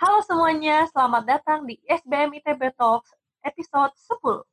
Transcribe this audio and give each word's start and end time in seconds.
Halo 0.00 0.24
semuanya, 0.24 0.88
selamat 0.88 1.28
datang 1.28 1.68
di 1.68 1.76
SBM 1.84 2.32
ITB 2.40 2.72
Talks 2.72 3.12
episode 3.44 3.92
10. 4.08 4.48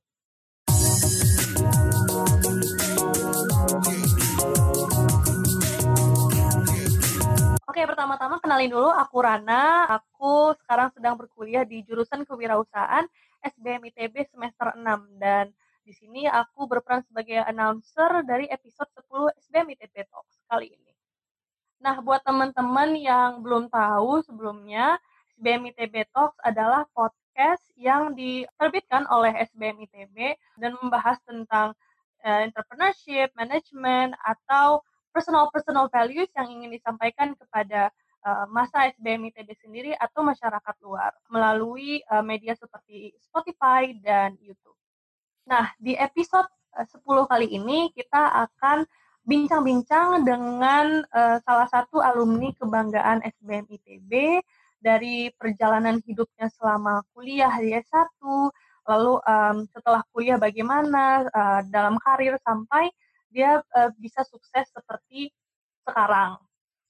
Oke, 7.64 7.80
pertama-tama 7.88 8.44
kenalin 8.44 8.76
dulu 8.76 8.92
aku 8.92 9.24
Rana. 9.24 9.88
Aku 9.88 10.52
sekarang 10.60 10.92
sedang 10.92 11.16
berkuliah 11.16 11.64
di 11.64 11.80
jurusan 11.88 12.28
kewirausahaan 12.28 13.08
SBM 13.40 13.88
ITB 13.96 14.28
semester 14.28 14.76
6 14.76 14.84
dan 15.16 15.56
di 15.88 15.96
sini 15.96 16.28
aku 16.28 16.68
berperan 16.68 17.08
sebagai 17.08 17.40
announcer 17.48 18.20
dari 18.28 18.52
episode 18.52 18.92
10 19.00 19.32
SBM 19.48 19.80
ITB 19.80 20.12
Talks 20.12 20.44
kali 20.52 20.76
ini. 20.76 20.92
Nah, 21.80 22.04
buat 22.04 22.20
teman-teman 22.28 23.00
yang 23.00 23.40
belum 23.40 23.72
tahu 23.72 24.20
sebelumnya, 24.28 25.00
SBM 25.38 25.70
ITB 25.70 26.10
Talks 26.18 26.42
adalah 26.42 26.90
podcast 26.98 27.62
yang 27.78 28.18
diterbitkan 28.18 29.06
oleh 29.06 29.30
SBM 29.46 29.86
ITB 29.86 30.34
dan 30.58 30.74
membahas 30.82 31.22
tentang 31.30 31.78
uh, 32.26 32.40
entrepreneurship, 32.42 33.30
management, 33.38 34.18
atau 34.26 34.82
personal-personal 35.14 35.94
values 35.94 36.26
yang 36.34 36.50
ingin 36.50 36.74
disampaikan 36.74 37.38
kepada 37.38 37.94
uh, 38.26 38.50
masa 38.50 38.90
SBM 38.98 39.30
ITB 39.30 39.54
sendiri 39.62 39.92
atau 40.02 40.26
masyarakat 40.26 40.76
luar 40.82 41.14
melalui 41.30 42.02
uh, 42.10 42.26
media 42.26 42.58
seperti 42.58 43.14
Spotify 43.22 43.94
dan 44.02 44.42
YouTube. 44.42 44.74
Nah, 45.46 45.70
di 45.78 45.94
episode 45.94 46.50
uh, 46.74 46.82
10 46.82 47.06
kali 47.30 47.54
ini 47.54 47.94
kita 47.94 48.50
akan 48.50 48.90
bincang-bincang 49.22 50.26
dengan 50.26 51.06
uh, 51.14 51.38
salah 51.46 51.70
satu 51.70 52.02
alumni 52.02 52.50
kebanggaan 52.58 53.22
SBM 53.22 53.70
ITB 53.70 54.42
dari 54.78 55.30
perjalanan 55.36 56.00
hidupnya 56.06 56.48
selama 56.54 57.02
kuliah 57.12 57.52
di 57.58 57.74
S1, 57.74 58.22
lalu 58.88 59.14
um, 59.20 59.58
setelah 59.70 60.02
kuliah 60.16 60.40
bagaimana 60.40 61.28
uh, 61.28 61.62
dalam 61.68 62.00
karir 62.00 62.40
sampai 62.42 62.88
dia 63.28 63.60
uh, 63.76 63.92
bisa 64.00 64.24
sukses 64.24 64.70
seperti 64.72 65.30
sekarang. 65.84 66.40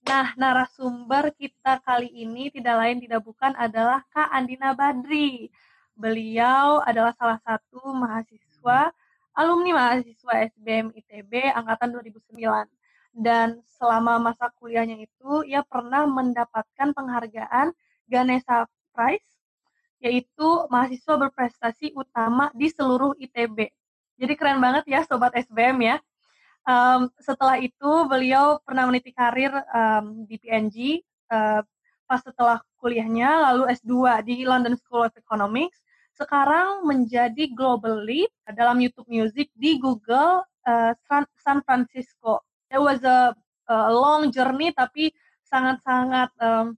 Nah, 0.07 0.31
narasumber 0.39 1.35
kita 1.35 1.83
kali 1.83 2.07
ini 2.07 2.47
tidak 2.47 2.75
lain 2.79 2.97
tidak 3.03 3.21
bukan 3.27 3.51
adalah 3.59 4.05
Kak 4.13 4.31
Andina 4.31 4.71
Badri. 4.71 5.51
Beliau 5.97 6.79
adalah 6.85 7.11
salah 7.17 7.41
satu 7.43 7.81
mahasiswa, 7.91 8.93
alumni 9.35 9.71
mahasiswa 9.75 10.47
SBM 10.53 10.95
ITB 10.95 11.51
angkatan 11.51 11.91
2009. 11.91 12.39
Dan 13.17 13.65
selama 13.65 14.21
masa 14.21 14.53
kuliahnya 14.61 15.01
itu, 15.01 15.41
ia 15.49 15.65
pernah 15.65 16.05
mendapatkan 16.05 16.93
penghargaan 16.93 17.73
Ganesha 18.05 18.69
Prize, 18.93 19.25
yaitu 19.97 20.69
mahasiswa 20.69 21.17
berprestasi 21.17 21.97
utama 21.97 22.53
di 22.53 22.69
seluruh 22.69 23.17
ITB. 23.17 23.73
Jadi 24.21 24.33
keren 24.37 24.61
banget 24.61 24.85
ya 24.85 25.01
Sobat 25.01 25.33
SBM 25.33 25.77
ya 25.81 25.97
um, 26.67 27.01
setelah 27.17 27.57
itu 27.57 27.91
beliau 28.05 28.59
pernah 28.61 28.85
meniti 28.85 29.15
karir 29.15 29.55
um, 29.71 30.27
di 30.27 30.35
PNG 30.37 31.01
uh, 31.31 31.63
pas 32.07 32.21
setelah 32.21 32.59
kuliahnya 32.77 33.51
lalu 33.51 33.71
S2 33.71 34.21
di 34.27 34.43
London 34.43 34.75
School 34.75 35.07
of 35.07 35.15
Economics 35.15 35.79
sekarang 36.13 36.83
menjadi 36.83 37.51
global 37.55 38.03
lead 38.03 38.29
dalam 38.51 38.81
YouTube 38.83 39.07
Music 39.07 39.53
di 39.55 39.77
Google 39.79 40.43
uh, 40.65 40.93
San 41.37 41.59
Francisco. 41.63 42.43
It 42.67 42.83
was 42.83 42.99
a, 43.07 43.31
a 43.71 43.91
long 43.95 44.27
journey 44.27 44.75
tapi 44.75 45.15
sangat-sangat 45.47 46.35
um, 46.43 46.75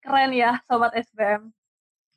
keren 0.00 0.32
ya 0.32 0.56
sobat 0.64 0.96
SBM. 0.96 1.52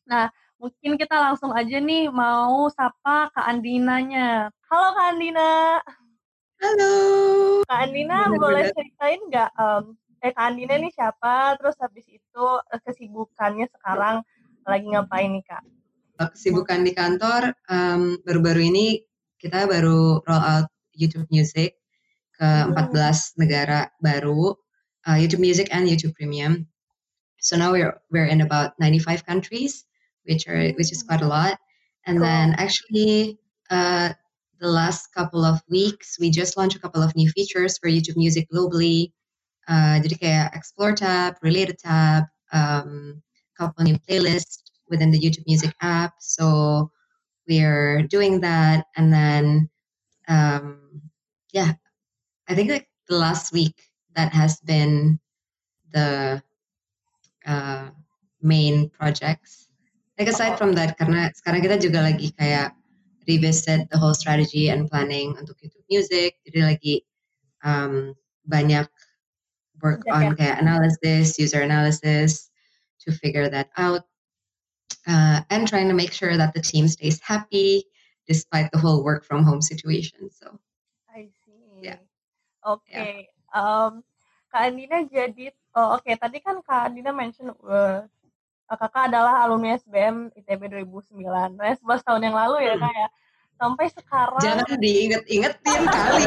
Nah, 0.07 0.31
mungkin 0.55 0.95
kita 0.95 1.19
langsung 1.19 1.51
aja 1.51 1.75
nih 1.83 2.07
mau 2.07 2.71
sapa 2.71 3.27
Kak 3.35 3.43
Andinanya. 3.51 4.47
Halo 4.71 4.87
Kak 4.95 5.07
Andina. 5.11 5.51
Halo. 6.63 6.93
Kak 7.67 7.79
Andina 7.83 8.31
bener, 8.31 8.39
boleh 8.39 8.63
ceritain 8.71 9.19
nggak 9.27 9.51
um, 9.59 9.99
eh 10.23 10.31
Kak 10.31 10.55
Andina 10.55 10.79
ini 10.79 10.89
siapa? 10.95 11.59
Terus 11.59 11.75
habis 11.83 12.07
itu 12.07 12.45
eh, 12.71 12.79
kesibukannya 12.79 13.67
sekarang 13.75 14.23
lagi 14.63 14.87
ngapain 14.87 15.35
nih 15.35 15.43
Kak? 15.43 15.63
Kesibukan 16.31 16.87
di 16.87 16.95
kantor 16.95 17.51
baru 17.67 18.23
baru-baru 18.23 18.61
ini 18.71 19.03
kita 19.35 19.67
baru 19.67 20.23
roll 20.23 20.43
out 20.47 20.71
YouTube 20.95 21.27
Music 21.27 21.80
ke 22.41 22.49
hmm. 22.49 22.73
14 22.73 23.37
negara 23.37 23.93
baru 24.01 24.57
uh, 25.05 25.17
YouTube 25.17 25.45
Music 25.45 25.69
and 25.69 25.85
YouTube 25.85 26.17
Premium. 26.17 26.65
So 27.37 27.53
now 27.57 27.69
we're 27.69 27.93
we're 28.09 28.25
in 28.25 28.41
about 28.41 28.73
95 28.81 29.25
countries, 29.29 29.85
which 30.25 30.49
are 30.49 30.73
which 30.73 30.89
is 30.89 31.05
quite 31.05 31.21
a 31.21 31.29
lot. 31.29 31.61
And 32.09 32.17
cool. 32.17 32.25
then 32.25 32.57
actually 32.57 33.37
uh, 33.69 34.17
the 34.57 34.69
last 34.69 35.13
couple 35.13 35.45
of 35.45 35.61
weeks, 35.69 36.17
we 36.17 36.29
just 36.29 36.57
launched 36.57 36.77
a 36.77 36.81
couple 36.81 37.01
of 37.01 37.15
new 37.15 37.29
features 37.29 37.77
for 37.77 37.89
YouTube 37.89 38.17
Music 38.17 38.49
globally. 38.49 39.13
Uh, 39.69 40.01
jadi 40.01 40.15
kayak 40.17 40.47
Explore 40.57 40.97
tab, 40.97 41.37
Related 41.45 41.77
tab, 41.77 42.25
um, 42.53 43.21
couple 43.57 43.85
new 43.85 43.97
playlists 44.09 44.65
within 44.89 45.13
the 45.13 45.21
YouTube 45.21 45.45
Music 45.45 45.73
app. 45.81 46.17
So 46.19 46.89
we're 47.47 48.03
doing 48.09 48.41
that, 48.41 48.85
and 48.97 49.13
then 49.13 49.69
um, 50.27 51.01
yeah, 51.53 51.73
I 52.51 52.55
think 52.55 52.69
like 52.69 52.89
the 53.07 53.15
last 53.15 53.53
week 53.53 53.79
that 54.15 54.33
has 54.33 54.59
been 54.59 55.19
the 55.93 56.43
uh, 57.45 57.89
main 58.41 58.89
projects. 58.89 59.69
Like 60.19 60.27
aside 60.27 60.57
from 60.59 60.73
that, 60.75 60.99
karena 60.99 61.31
sekarang 61.31 61.63
kita 61.63 61.79
juga 61.79 62.03
lagi 62.03 62.35
kayak 62.35 62.75
revisit 63.23 63.87
the 63.87 63.95
whole 63.95 64.11
strategy 64.11 64.67
and 64.67 64.91
planning 64.91 65.31
untuk 65.39 65.55
YouTube 65.63 65.87
Music. 65.87 66.35
Jadi 66.43 66.59
lagi 66.59 66.95
um, 67.63 68.11
banyak 68.43 68.91
work 69.79 70.03
on 70.11 70.35
kayak 70.35 70.59
analysis, 70.59 71.39
user 71.39 71.63
analysis 71.63 72.51
to 72.99 73.15
figure 73.15 73.47
that 73.47 73.71
out. 73.79 74.03
Uh, 75.07 75.39
and 75.49 75.71
trying 75.71 75.87
to 75.87 75.95
make 75.95 76.11
sure 76.11 76.35
that 76.35 76.51
the 76.51 76.61
team 76.61 76.85
stays 76.85 77.17
happy 77.23 77.87
despite 78.27 78.69
the 78.75 78.77
whole 78.77 79.01
work 79.07 79.23
from 79.23 79.41
home 79.41 79.63
situation. 79.63 80.27
So, 80.29 80.59
I 81.09 81.31
see. 81.47 81.79
Yeah. 81.81 81.97
Oke. 82.65 82.87
Okay. 82.89 83.13
Yeah. 83.25 83.51
Um, 83.51 83.93
Kak 84.51 84.67
Andina 84.67 84.99
jadi, 85.07 85.47
oh, 85.79 85.95
oke 85.95 86.03
okay. 86.03 86.19
tadi 86.19 86.43
kan 86.43 86.59
Kak 86.59 86.91
Andina 86.91 87.15
mention 87.15 87.55
uh, 87.63 88.03
kakak 88.71 89.11
adalah 89.11 89.43
alumni 89.43 89.75
SBM 89.79 90.31
ITB 90.35 90.71
2009. 90.71 91.23
Nah, 91.55 91.75
11 91.75 92.07
tahun 92.07 92.21
yang 92.23 92.35
lalu 92.35 92.57
ya 92.67 92.75
kak 92.79 92.93
ya. 92.95 93.07
Sampai 93.61 93.85
sekarang. 93.93 94.41
Jangan 94.41 94.79
diinget-ingetin 94.79 95.81
kali. 95.85 96.23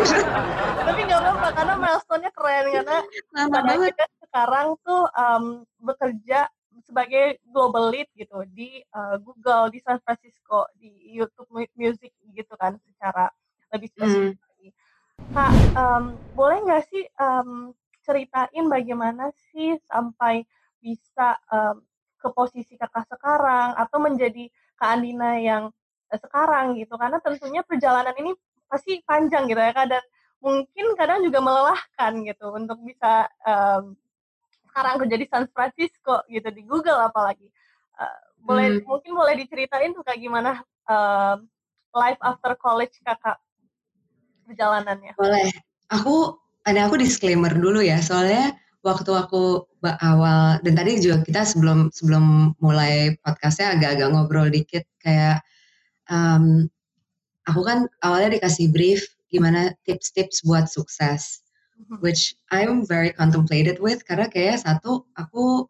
Tapi 0.86 1.00
nggak 1.08 1.20
apa-apa 1.20 1.48
karena 1.56 1.74
milestone-nya 1.74 2.30
keren 2.36 2.64
karena 2.70 2.98
Lama 3.34 3.58
banget. 3.66 3.90
kita 3.96 4.04
sekarang 4.28 4.66
tuh 4.86 5.02
um, 5.16 5.44
bekerja 5.82 6.46
sebagai 6.86 7.40
global 7.50 7.90
lead 7.90 8.08
gitu 8.14 8.46
di 8.52 8.80
uh, 8.94 9.18
Google, 9.18 9.74
di 9.74 9.82
San 9.82 9.98
Francisco, 10.06 10.70
di 10.78 10.92
YouTube 11.18 11.50
Music 11.74 12.14
gitu 12.30 12.54
kan 12.54 12.78
secara 12.84 13.32
lebih 13.74 13.88
spesifik. 13.90 14.38
Hmm. 14.38 14.51
Kak, 15.30 15.52
um, 15.78 16.18
boleh 16.34 16.58
nggak 16.66 16.82
sih 16.90 17.06
um, 17.22 17.70
ceritain 18.02 18.66
bagaimana 18.66 19.30
sih 19.50 19.78
sampai 19.86 20.42
bisa 20.82 21.38
um, 21.46 21.78
ke 22.18 22.28
posisi 22.34 22.74
kakak 22.74 23.06
sekarang 23.06 23.78
atau 23.78 24.02
menjadi 24.02 24.50
Kak 24.74 24.98
Andina 24.98 25.38
yang 25.38 25.70
uh, 26.10 26.18
sekarang 26.18 26.74
gitu? 26.74 26.98
Karena 26.98 27.22
tentunya 27.22 27.62
perjalanan 27.62 28.14
ini 28.18 28.34
pasti 28.66 28.98
panjang 29.06 29.46
gitu 29.46 29.60
ya 29.60 29.70
kak 29.76 29.86
dan 29.92 30.02
mungkin 30.40 30.96
kadang 30.96 31.20
juga 31.22 31.44
melelahkan 31.44 32.12
gitu 32.26 32.56
untuk 32.56 32.80
bisa 32.82 33.28
um, 33.46 33.94
sekarang 34.66 35.04
kerja 35.04 35.16
di 35.20 35.26
San 35.28 35.44
Francisco 35.52 36.24
gitu 36.26 36.48
di 36.50 36.66
Google 36.66 36.98
apalagi. 36.98 37.46
Uh, 37.94 38.20
boleh 38.42 38.82
hmm. 38.82 38.88
mungkin 38.88 39.12
boleh 39.14 39.38
diceritain 39.38 39.94
tuh 39.94 40.02
kayak 40.02 40.18
gimana 40.18 40.64
uh, 40.90 41.38
life 41.94 42.18
after 42.24 42.58
college 42.58 42.98
kakak 43.06 43.38
perjalanannya? 44.52 45.12
Boleh. 45.16 45.48
Aku 45.88 46.36
ada 46.68 46.86
aku 46.86 47.00
disclaimer 47.00 47.50
dulu 47.50 47.80
ya. 47.80 47.98
Soalnya 47.98 48.54
waktu 48.84 49.10
aku 49.16 49.64
awal 50.02 50.58
dan 50.62 50.74
tadi 50.74 50.98
juga 50.98 51.22
kita 51.22 51.42
sebelum 51.46 51.90
sebelum 51.90 52.54
mulai 52.58 53.14
podcastnya 53.22 53.78
agak-agak 53.78 54.08
ngobrol 54.10 54.50
dikit 54.50 54.84
kayak 55.02 55.42
um, 56.10 56.66
aku 57.46 57.60
kan 57.62 57.86
awalnya 58.02 58.38
dikasih 58.38 58.70
brief 58.74 59.06
gimana 59.30 59.74
tips-tips 59.86 60.42
buat 60.44 60.66
sukses 60.66 61.42
mm-hmm. 61.78 61.98
which 62.02 62.34
I'm 62.50 62.86
very 62.86 63.14
contemplated 63.14 63.78
with 63.78 64.02
karena 64.06 64.26
kayak 64.28 64.62
satu 64.62 65.06
aku 65.14 65.66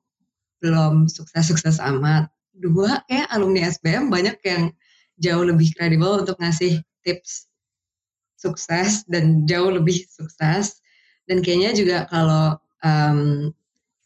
belum 0.62 1.10
sukses-sukses 1.10 1.82
amat. 1.82 2.30
Dua 2.52 3.00
kayak 3.08 3.32
alumni 3.32 3.66
SBM 3.66 4.12
banyak 4.12 4.38
yang 4.44 4.70
jauh 5.18 5.44
lebih 5.44 5.72
kredibel 5.74 6.22
untuk 6.22 6.38
ngasih 6.38 6.80
tips 7.02 7.51
sukses 8.42 9.06
dan 9.06 9.46
jauh 9.46 9.70
lebih 9.70 10.02
sukses 10.10 10.82
dan 11.30 11.38
kayaknya 11.40 11.70
juga 11.72 11.98
kalau 12.10 12.58
um, 12.82 13.50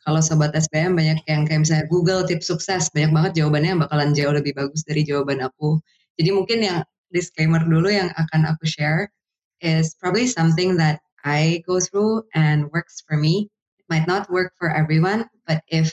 kalau 0.06 0.22
sobat 0.22 0.54
SPM 0.54 0.94
banyak 0.94 1.18
yang 1.26 1.42
kayak 1.42 1.66
misalnya 1.66 1.90
Google 1.90 2.22
tips 2.22 2.46
sukses, 2.46 2.86
banyak 2.94 3.10
banget 3.10 3.42
jawabannya 3.42 3.74
yang 3.74 3.82
bakalan 3.82 4.14
jauh 4.14 4.30
lebih 4.30 4.54
bagus 4.54 4.86
dari 4.86 5.02
jawaban 5.02 5.42
aku. 5.42 5.82
Jadi 6.14 6.30
mungkin 6.30 6.62
yang 6.62 6.78
disclaimer 7.10 7.58
dulu 7.58 7.90
yang 7.90 8.14
akan 8.14 8.46
aku 8.46 8.70
share 8.70 9.10
is 9.58 9.98
probably 9.98 10.30
something 10.30 10.78
that 10.78 11.02
I 11.26 11.66
go 11.66 11.82
through 11.82 12.22
and 12.38 12.70
works 12.70 13.02
for 13.02 13.18
me. 13.18 13.50
It 13.82 13.86
might 13.90 14.06
not 14.06 14.30
work 14.30 14.54
for 14.54 14.70
everyone, 14.70 15.26
but 15.42 15.66
if 15.74 15.90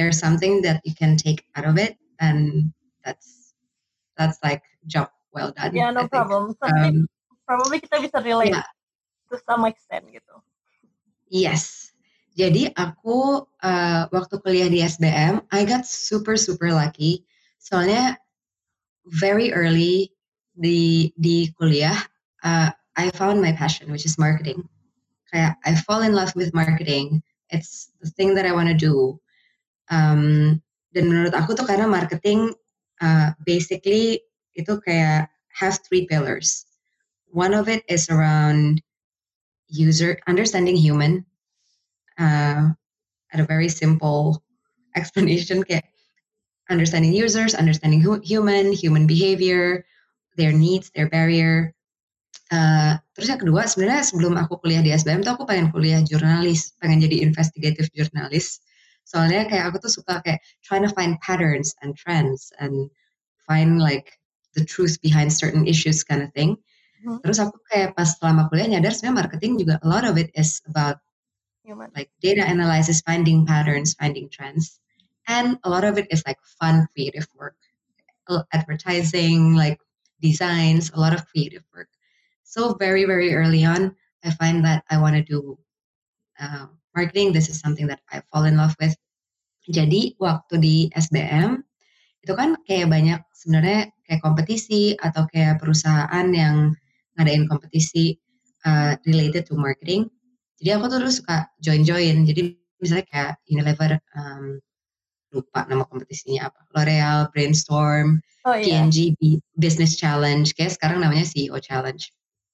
there's 0.00 0.16
something 0.16 0.64
that 0.64 0.80
you 0.88 0.96
can 0.96 1.20
take 1.20 1.44
out 1.52 1.68
of 1.68 1.76
it, 1.76 2.00
then 2.16 2.72
that's 3.04 3.52
that's 4.16 4.40
like 4.40 4.64
job 4.88 5.12
well 5.36 5.52
done. 5.52 5.76
Yeah, 5.76 5.92
no 5.92 6.08
problem. 6.08 6.56
Um, 6.64 7.12
probably 7.44 7.80
kita 7.80 8.00
bisa 8.00 8.18
relate 8.24 8.56
yeah. 8.56 8.66
to 9.28 9.36
some 9.44 9.64
extent 9.68 10.08
gitu. 10.10 10.34
Yes, 11.28 11.94
jadi 12.34 12.74
aku 12.74 13.46
uh, 13.62 14.02
waktu 14.10 14.34
kuliah 14.42 14.66
di 14.66 14.82
SBM, 14.82 15.46
I 15.54 15.62
got 15.62 15.86
super 15.86 16.34
super 16.34 16.74
lucky. 16.74 17.22
Soalnya 17.62 18.18
very 19.06 19.54
early 19.54 20.10
di 20.58 21.14
di 21.14 21.54
kuliah, 21.54 21.94
uh, 22.42 22.74
I 22.98 23.04
found 23.14 23.38
my 23.38 23.54
passion, 23.54 23.86
which 23.94 24.02
is 24.02 24.18
marketing. 24.18 24.66
Kayak 25.30 25.62
I 25.62 25.78
fall 25.86 26.02
in 26.02 26.10
love 26.10 26.34
with 26.34 26.50
marketing. 26.50 27.22
It's 27.54 27.94
the 28.02 28.10
thing 28.10 28.34
that 28.34 28.50
I 28.50 28.52
want 28.54 28.66
to 28.66 28.78
do. 28.78 29.22
Um, 29.94 30.58
dan 30.90 31.06
menurut 31.06 31.38
aku 31.38 31.54
tuh 31.54 31.70
karena 31.70 31.86
marketing 31.86 32.50
uh, 32.98 33.30
basically 33.46 34.26
itu 34.58 34.74
kayak 34.82 35.30
have 35.54 35.78
three 35.86 36.10
pillars. 36.10 36.66
One 37.34 37.50
of 37.50 37.66
it 37.66 37.82
is 37.90 38.06
around 38.14 38.78
user 39.66 40.22
understanding 40.30 40.78
human 40.78 41.26
uh, 42.14 42.70
at 43.34 43.40
a 43.42 43.44
very 43.44 43.66
simple 43.66 44.38
explanation 44.96 45.66
kayak 45.66 45.90
understanding 46.70 47.10
users, 47.10 47.58
understanding 47.58 48.06
human, 48.22 48.70
human 48.70 49.10
behavior, 49.10 49.82
their 50.38 50.54
needs, 50.54 50.94
their 50.94 51.10
barrier. 51.10 51.74
Uh, 52.54 53.02
terus 53.18 53.26
yang 53.26 53.42
kedua 53.42 53.66
sebenarnya 53.66 54.06
sebelum 54.06 54.38
aku 54.38 54.62
kuliah 54.62 54.86
di 54.86 54.94
SBM 54.94 55.26
tuh 55.26 55.34
aku 55.34 55.42
pengen 55.42 55.74
kuliah 55.74 56.06
jurnalis, 56.06 56.78
pengen 56.78 57.02
jadi 57.02 57.18
investigative 57.26 57.90
jurnalis. 57.98 58.62
Soalnya 59.02 59.50
kayak 59.50 59.74
aku 59.74 59.82
tuh 59.82 59.90
suka 59.90 60.22
kayak 60.22 60.38
trying 60.62 60.86
to 60.86 60.92
find 60.94 61.18
patterns 61.18 61.74
and 61.82 61.98
trends 61.98 62.54
and 62.62 62.86
find 63.42 63.82
like 63.82 64.14
the 64.54 64.62
truth 64.62 65.02
behind 65.02 65.34
certain 65.34 65.66
issues 65.66 66.06
kind 66.06 66.22
of 66.22 66.30
thing. 66.30 66.54
Hmm. 67.04 67.20
Terus 67.20 67.36
aku 67.36 67.60
kayak 67.68 67.92
pas 67.92 68.16
selama 68.16 68.48
kuliah 68.48 68.64
nyadar 68.64 68.96
sebenarnya 68.96 69.28
marketing 69.28 69.52
juga 69.60 69.76
a 69.84 69.86
lot 69.86 70.08
of 70.08 70.16
it 70.16 70.32
is 70.32 70.64
about 70.64 71.04
human. 71.64 71.92
Like 71.96 72.12
data 72.20 72.44
analysis, 72.44 73.00
finding 73.04 73.44
patterns, 73.48 73.96
finding 73.96 74.28
trends. 74.28 74.80
And 75.28 75.56
a 75.64 75.68
lot 75.72 75.84
of 75.84 75.96
it 75.96 76.06
is 76.12 76.20
like 76.28 76.36
fun, 76.60 76.88
creative 76.92 77.26
work. 77.32 77.56
Advertising, 78.52 79.56
like 79.56 79.80
designs, 80.20 80.92
a 80.92 81.00
lot 81.00 81.16
of 81.16 81.24
creative 81.28 81.64
work. 81.72 81.88
So 82.44 82.76
very, 82.76 83.04
very 83.04 83.34
early 83.34 83.64
on, 83.64 83.96
I 84.24 84.30
find 84.36 84.64
that 84.64 84.84
I 84.88 85.00
want 85.00 85.16
to 85.16 85.24
do 85.24 85.58
uh, 86.40 86.68
marketing. 86.94 87.32
This 87.32 87.48
is 87.48 87.60
something 87.60 87.88
that 87.88 88.00
I 88.12 88.20
fall 88.32 88.44
in 88.44 88.56
love 88.56 88.76
with. 88.80 88.96
Jadi 89.64 90.16
waktu 90.20 90.60
di 90.60 90.76
SBM 90.92 91.64
itu 92.20 92.32
kan 92.36 92.56
kayak 92.68 92.92
banyak 92.92 93.20
sebenarnya 93.32 93.92
kayak 94.04 94.20
kompetisi 94.20 94.92
atau 95.00 95.24
kayak 95.28 95.60
perusahaan 95.60 96.28
yang 96.32 96.76
ngadain 97.14 97.46
kompetisi 97.46 98.18
uh, 98.66 98.98
related 99.06 99.46
to 99.46 99.54
marketing 99.54 100.10
jadi 100.58 100.78
aku 100.78 100.90
tuh 100.90 100.98
dulu 101.02 101.12
suka 101.12 101.48
join-join 101.60 102.24
jadi 102.26 102.54
misalnya 102.78 103.06
kayak 103.10 103.32
Unilever 103.48 103.98
um, 104.16 104.58
lupa 105.34 105.66
nama 105.66 105.82
kompetisinya 105.88 106.52
apa 106.52 106.60
L'Oreal 106.74 107.26
Brainstorm 107.34 108.22
oh, 108.46 108.54
iya. 108.54 108.86
P&G 108.86 109.18
Business 109.58 109.98
Challenge 109.98 110.46
kayak 110.54 110.78
sekarang 110.78 111.02
namanya 111.02 111.26
CEO 111.26 111.58
Challenge 111.58 112.02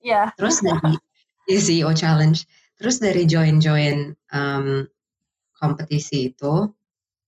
Iya. 0.01 0.13
Yeah. 0.17 0.27
terus 0.41 0.65
dari 0.65 0.97
ya, 1.49 1.61
CEO 1.61 1.93
Challenge 1.93 2.39
terus 2.81 2.97
dari 2.97 3.29
join-join 3.29 4.17
um, 4.33 4.89
kompetisi 5.61 6.33
itu 6.33 6.73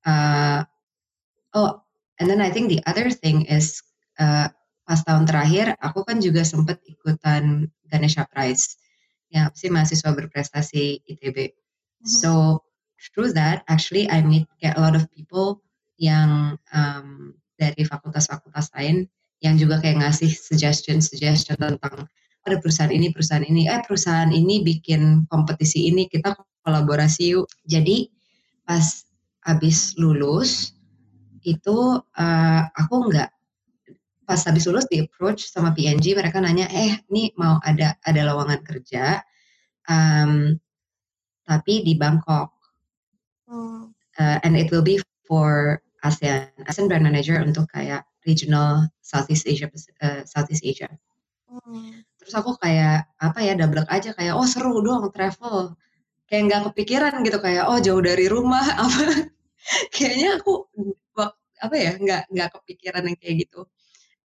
uh, 0.08 0.61
oh 1.52 1.73
and 2.17 2.26
then 2.32 2.40
I 2.40 2.49
think 2.49 2.73
the 2.73 2.81
other 2.88 3.12
thing 3.12 3.44
is 3.44 3.84
uh, 4.17 4.49
pas 4.82 5.00
tahun 5.02 5.25
terakhir 5.25 5.79
aku 5.79 6.02
kan 6.02 6.19
juga 6.19 6.43
sempet 6.43 6.82
ikutan 6.87 7.70
Ganesha 7.87 8.26
Prize 8.26 8.76
ya 9.32 9.49
sih 9.56 9.73
mahasiswa 9.73 10.12
berprestasi 10.12 11.06
ITB. 11.08 11.38
Mm-hmm. 11.50 12.06
So 12.08 12.62
through 12.99 13.34
that 13.34 13.64
actually 13.67 14.06
I 14.11 14.20
meet 14.20 14.46
kayak 14.61 14.76
a 14.76 14.82
lot 14.82 14.94
of 14.94 15.08
people 15.11 15.64
yang 15.96 16.58
um, 16.75 17.38
dari 17.56 17.87
fakultas-fakultas 17.87 18.75
lain 18.75 19.06
yang 19.43 19.58
juga 19.58 19.82
kayak 19.82 20.02
ngasih 20.02 20.31
suggestion-suggestion 20.31 21.58
tentang 21.58 22.06
ada 22.43 22.56
perusahaan 22.58 22.90
ini, 22.90 23.11
perusahaan 23.14 23.46
ini, 23.46 23.70
eh 23.70 23.82
perusahaan 23.87 24.31
ini 24.31 24.67
bikin 24.67 25.26
kompetisi 25.31 25.90
ini, 25.90 26.11
kita 26.11 26.34
kolaborasi 26.67 27.38
yuk. 27.38 27.46
Jadi 27.67 28.11
pas 28.67 28.82
habis 29.43 29.94
lulus 29.99 30.75
itu 31.43 31.99
uh, 31.99 32.62
aku 32.79 33.11
nggak 33.11 33.31
pas 34.23 34.39
habis 34.47 34.65
lulus 34.71 34.87
di 34.87 35.03
approach 35.03 35.51
sama 35.51 35.75
PNG 35.75 36.15
mereka 36.15 36.39
nanya 36.39 36.71
eh 36.71 37.03
ini 37.11 37.35
mau 37.35 37.59
ada 37.63 37.99
ada 38.07 38.21
lowongan 38.23 38.63
kerja 38.63 39.19
um, 39.91 40.55
tapi 41.47 41.83
di 41.83 41.99
Bangkok. 41.99 42.51
Hmm. 43.53 43.93
uh, 44.17 44.39
and 44.49 44.57
it 44.57 44.73
will 44.73 44.81
be 44.81 44.97
for 45.29 45.77
ASEAN 46.01 46.49
ASEAN 46.65 46.89
brand 46.89 47.05
manager 47.05 47.37
untuk 47.45 47.69
kayak 47.69 48.09
regional 48.25 48.89
Southeast 49.05 49.45
Asia 49.45 49.69
uh, 50.01 50.25
Southeast 50.25 50.65
Asia. 50.65 50.89
Hmm. 51.53 52.01
terus 52.17 52.33
aku 52.33 52.57
kayak 52.57 53.13
apa 53.21 53.39
ya 53.45 53.53
double 53.53 53.85
aja 53.93 54.17
kayak 54.17 54.33
oh 54.33 54.49
seru 54.49 54.81
dong 54.81 55.13
travel. 55.13 55.77
Kayak 56.25 56.43
nggak 56.49 56.63
kepikiran 56.73 57.21
gitu 57.29 57.39
kayak 57.45 57.69
oh 57.69 57.77
jauh 57.77 58.01
dari 58.01 58.25
rumah. 58.25 58.65
Apa? 58.81 59.29
Kayaknya 59.93 60.41
aku 60.41 60.65
apa 61.63 61.77
ya 61.79 61.95
nggak 61.95 62.23
nggak 62.35 62.51
kepikiran 62.59 63.07
yang 63.07 63.17
kayak 63.23 63.47
gitu 63.47 63.63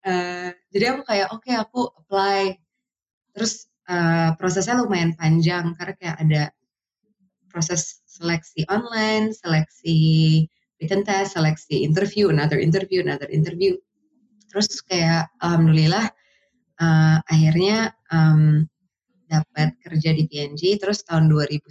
Uh, 0.08 0.56
jadi 0.72 0.96
aku 0.96 1.04
kayak 1.04 1.28
oke 1.36 1.44
okay, 1.44 1.60
aku 1.60 1.92
apply 2.00 2.56
terus 3.36 3.68
uh, 3.92 4.32
prosesnya 4.40 4.80
lumayan 4.80 5.12
panjang 5.20 5.76
karena 5.76 5.94
kayak 6.00 6.18
ada 6.24 6.44
proses 7.52 8.00
seleksi 8.08 8.64
online, 8.72 9.36
seleksi 9.36 10.00
written 10.80 11.04
test, 11.04 11.36
seleksi 11.36 11.84
interview, 11.84 12.32
another 12.32 12.56
interview, 12.56 13.04
another 13.04 13.28
interview. 13.28 13.76
Terus 14.48 14.80
kayak 14.88 15.28
alhamdulillah 15.44 16.08
uh, 16.80 17.18
akhirnya 17.28 17.92
um, 18.08 18.64
dapat 19.28 19.76
kerja 19.84 20.16
di 20.16 20.24
PNG 20.32 20.80
terus 20.80 21.04
tahun 21.04 21.28
2009 21.28 21.68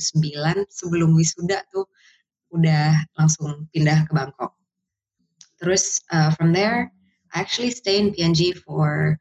sebelum 0.69 1.17
wisuda 1.17 1.65
tuh 1.73 1.89
udah 2.53 2.93
langsung 3.17 3.65
pindah 3.73 4.05
ke 4.05 4.13
Bangkok. 4.13 4.53
Terus 5.57 6.05
uh, 6.13 6.29
from 6.37 6.53
there 6.53 6.93
I 7.37 7.41
actually 7.41 7.71
stay 7.71 8.01
in 8.01 8.17
PNG 8.17 8.57
for 8.57 9.21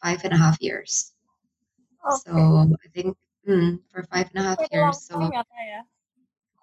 five 0.00 0.24
and 0.24 0.32
a 0.32 0.38
half 0.40 0.56
years. 0.58 1.12
Okay. 2.00 2.16
So 2.24 2.32
I 2.72 2.88
think 2.96 3.12
hmm, 3.44 3.84
for 3.92 4.08
five 4.08 4.32
and 4.32 4.40
a 4.40 4.48
half 4.48 4.56
quite 4.56 4.72
years. 4.72 4.96
A 4.96 5.12
so 5.12 5.30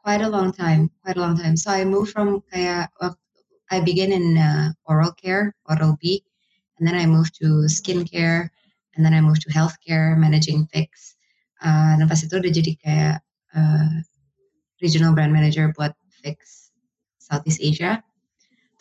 quite 0.02 0.22
a 0.26 0.28
long 0.28 0.52
time, 0.52 0.90
quite 1.06 1.18
a 1.18 1.22
long 1.22 1.38
time. 1.38 1.56
So 1.56 1.70
I 1.70 1.86
moved 1.86 2.10
from 2.10 2.42
kaya, 2.52 2.90
well, 3.00 3.14
I 3.70 3.82
began 3.86 4.12
in 4.12 4.36
uh, 4.36 4.74
oral 4.90 5.14
care, 5.14 5.54
oral 5.70 5.96
B, 6.02 6.26
and 6.80 6.88
then 6.88 6.96
I 6.96 7.06
moved 7.06 7.38
to 7.38 7.70
skincare, 7.70 8.50
and 8.98 9.06
then 9.06 9.14
I 9.14 9.22
moved 9.22 9.46
to 9.46 9.54
healthcare, 9.54 10.18
managing 10.18 10.66
Fix. 10.74 11.14
Uh, 11.62 12.02
dan 12.02 12.10
pas 12.10 12.18
itu 12.18 12.34
udah 12.34 12.50
jadi 12.50 12.74
kayak 12.82 13.18
uh, 13.54 13.94
regional 14.82 15.14
brand 15.14 15.30
manager 15.30 15.70
buat 15.78 15.94
Fix 16.10 16.74
Southeast 17.22 17.62
Asia. 17.62 18.02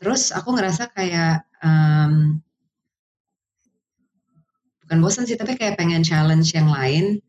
Terus 0.01 0.33
aku 0.33 0.57
ngerasa 0.57 0.89
kayak 0.97 1.52
um, 1.63 2.43
bukan 4.85 4.99
bosan 5.01 5.25
sih 5.25 5.39
tapi 5.39 5.57
kayak 5.57 5.79
pengen 5.79 6.05
challenge 6.05 6.53
yang 6.53 6.69
lain. 6.69 7.23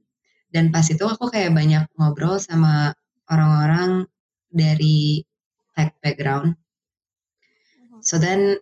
Dan 0.54 0.70
pas 0.70 0.86
itu 0.86 1.02
aku 1.02 1.34
kayak 1.34 1.58
banyak 1.58 1.90
ngobrol 1.98 2.38
sama 2.38 2.94
orang-orang 3.26 4.06
dari 4.54 5.26
tech 5.74 5.98
background. 6.06 6.54
So 8.06 8.22
then 8.22 8.62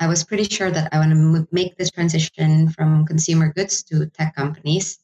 I 0.00 0.08
was 0.08 0.24
pretty 0.24 0.48
sure 0.48 0.72
that 0.72 0.88
I 0.92 1.00
want 1.00 1.12
to 1.12 1.48
make 1.52 1.76
this 1.76 1.92
transition 1.92 2.72
from 2.72 3.04
consumer 3.04 3.52
goods 3.52 3.84
to 3.92 4.08
tech 4.16 4.32
companies. 4.36 5.00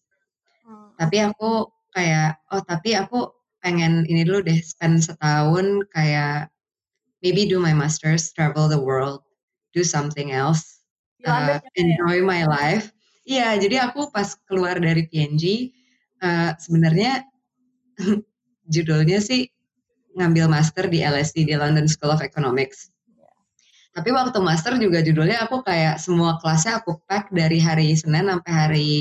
Hmm. 0.62 0.95
tapi 0.95 1.19
aku 1.19 1.66
kayak 1.90 2.38
oh 2.54 2.62
tapi 2.62 2.95
aku 2.95 3.35
pengen 3.62 4.07
ini 4.07 4.23
dulu 4.23 4.47
deh 4.47 4.59
spend 4.62 5.02
setahun 5.02 5.87
kayak 5.90 6.50
maybe 7.23 7.47
do 7.47 7.62
my 7.62 7.71
masters, 7.71 8.35
travel 8.35 8.66
the 8.66 8.78
world, 8.78 9.23
do 9.73 9.83
something 9.83 10.33
else, 10.33 10.85
uh, 11.25 11.59
enjoy 11.76 12.21
my 12.23 12.45
life. 12.45 12.93
Iya, 13.23 13.57
jadi 13.57 13.88
aku 13.91 14.11
pas 14.11 14.35
keluar 14.49 14.76
dari 14.79 15.07
PNG, 15.07 15.73
uh, 16.23 16.52
sebenarnya 16.59 17.25
judulnya 18.75 19.19
sih 19.23 19.49
ngambil 20.19 20.49
master 20.49 20.88
di 20.91 21.00
LSE 21.00 21.45
di 21.45 21.55
London 21.57 21.88
School 21.88 22.12
of 22.12 22.21
Economics. 22.21 22.93
Tapi 23.93 24.09
waktu 24.09 24.41
master 24.41 24.81
juga 24.81 25.05
judulnya 25.05 25.45
aku 25.45 25.61
kayak 25.61 26.00
semua 26.00 26.41
kelasnya 26.41 26.81
aku 26.81 26.97
pack 27.05 27.29
dari 27.29 27.61
hari 27.61 27.93
Senin 27.93 28.33
sampai 28.33 28.52
hari 28.52 28.93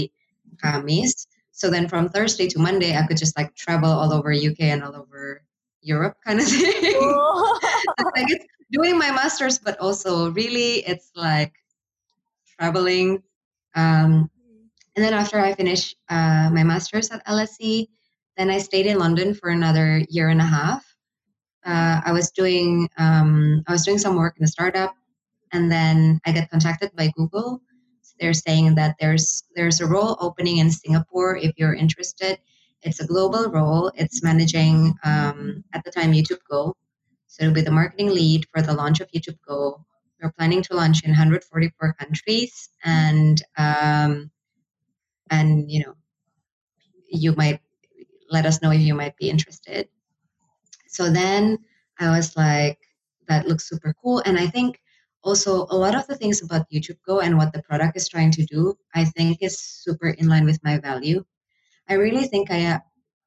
Kamis. 0.60 1.32
So 1.56 1.72
then 1.72 1.88
from 1.88 2.12
Thursday 2.12 2.51
to 2.51 2.60
Monday, 2.60 3.00
I 3.00 3.08
could 3.08 3.16
just 3.16 3.40
like 3.40 3.56
travel 3.56 3.88
all 3.88 4.12
over 4.12 4.36
UK 4.36 4.68
and 4.68 4.84
all 4.84 4.96
over 4.96 5.44
Europe 5.81 6.17
kind 6.25 6.39
of 6.39 6.47
thing. 6.50 6.93
Oh. 6.95 7.59
like 8.15 8.29
it's 8.29 8.45
doing 8.71 8.97
my 8.97 9.11
masters, 9.11 9.59
but 9.59 9.77
also 9.79 10.31
really 10.31 10.79
it's 10.88 11.11
like 11.15 11.53
traveling. 12.59 13.21
Um, 13.75 14.29
and 14.95 15.05
then 15.05 15.13
after 15.13 15.39
I 15.39 15.53
finished 15.53 15.95
uh, 16.09 16.50
my 16.51 16.63
masters 16.63 17.09
at 17.11 17.25
LSE, 17.25 17.88
then 18.38 18.50
I 18.50 18.57
stayed 18.57 18.85
in 18.85 19.00
London 19.00 19.33
for 19.33 19.50
another 19.50 20.01
year 20.09 20.29
and 20.29 20.41
a 20.41 20.45
half. 20.45 20.85
Uh, 21.65 22.01
I 22.03 22.11
was 22.11 22.31
doing 22.31 22.89
um, 22.97 23.63
I 23.67 23.71
was 23.71 23.85
doing 23.85 24.00
some 24.00 24.15
work 24.15 24.35
in 24.38 24.43
a 24.43 24.47
startup, 24.47 24.95
and 25.51 25.71
then 25.71 26.19
I 26.25 26.31
got 26.31 26.50
contacted 26.50 26.91
by 26.95 27.11
Google. 27.15 27.61
So 28.01 28.15
they're 28.19 28.33
saying 28.33 28.75
that 28.75 28.95
there's 29.00 29.43
there's 29.55 29.79
a 29.79 29.85
role 29.85 30.17
opening 30.19 30.57
in 30.57 30.71
Singapore 30.71 31.38
if 31.38 31.51
you're 31.57 31.75
interested. 31.75 32.39
It's 32.83 33.00
a 33.00 33.07
global 33.07 33.50
role. 33.51 33.91
It's 33.95 34.23
managing 34.23 34.93
um, 35.03 35.63
at 35.73 35.83
the 35.83 35.91
time 35.91 36.13
YouTube 36.13 36.39
Go. 36.50 36.75
So 37.27 37.43
it'll 37.43 37.53
be 37.53 37.61
the 37.61 37.71
marketing 37.71 38.09
lead 38.09 38.45
for 38.53 38.61
the 38.61 38.73
launch 38.73 39.00
of 39.00 39.11
YouTube 39.11 39.38
Go. 39.47 39.85
We're 40.21 40.31
planning 40.31 40.61
to 40.63 40.75
launch 40.75 41.03
in 41.03 41.11
144 41.11 41.93
countries, 41.93 42.69
and 42.83 43.41
um, 43.57 44.29
and 45.29 45.71
you 45.71 45.83
know, 45.83 45.95
you 47.07 47.33
might 47.33 47.59
let 48.29 48.45
us 48.45 48.61
know 48.61 48.71
if 48.71 48.81
you 48.81 48.93
might 48.93 49.15
be 49.17 49.29
interested. 49.29 49.88
So 50.88 51.09
then 51.09 51.57
I 52.00 52.15
was 52.15 52.35
like, 52.35 52.79
that 53.27 53.47
looks 53.47 53.67
super 53.67 53.95
cool. 54.01 54.21
And 54.25 54.38
I 54.38 54.47
think 54.47 54.79
also 55.23 55.67
a 55.69 55.77
lot 55.77 55.95
of 55.95 56.05
the 56.07 56.15
things 56.15 56.41
about 56.41 56.69
YouTube 56.69 56.97
Go 57.07 57.19
and 57.19 57.38
what 57.38 57.53
the 57.53 57.63
product 57.63 57.95
is 57.95 58.09
trying 58.09 58.31
to 58.31 58.45
do, 58.45 58.77
I 58.95 59.05
think 59.05 59.38
is 59.41 59.59
super 59.59 60.09
in 60.09 60.27
line 60.27 60.45
with 60.45 60.63
my 60.63 60.79
value. 60.79 61.23
I 61.91 61.95
really 61.95 62.24
think 62.24 62.50
I, 62.50 62.67
uh, 62.67 62.79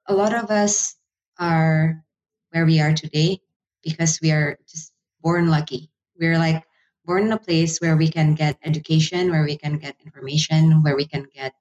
a 0.08 0.14
lot 0.14 0.32
of 0.32 0.50
us 0.50 0.96
are 1.38 2.02
where 2.50 2.64
we 2.64 2.80
are 2.80 2.94
today 2.94 3.38
because 3.82 4.18
we 4.22 4.32
are 4.32 4.56
just 4.66 4.90
born 5.20 5.50
lucky. 5.50 5.90
We're 6.18 6.38
like 6.38 6.64
born 7.04 7.26
in 7.26 7.32
a 7.32 7.38
place 7.38 7.76
where 7.78 7.94
we 7.94 8.08
can 8.08 8.34
get 8.34 8.56
education, 8.64 9.30
where 9.30 9.44
we 9.44 9.58
can 9.58 9.76
get 9.76 9.96
information, 10.02 10.82
where 10.82 10.96
we 10.96 11.04
can 11.04 11.26
get 11.34 11.52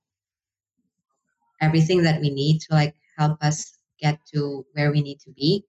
everything 1.60 2.04
that 2.04 2.22
we 2.22 2.30
need 2.30 2.62
to 2.62 2.68
like 2.72 2.96
help 3.18 3.44
us 3.44 3.80
get 4.00 4.18
to 4.34 4.66
where 4.72 4.90
we 4.90 5.02
need 5.02 5.20
to 5.28 5.32
be. 5.32 5.66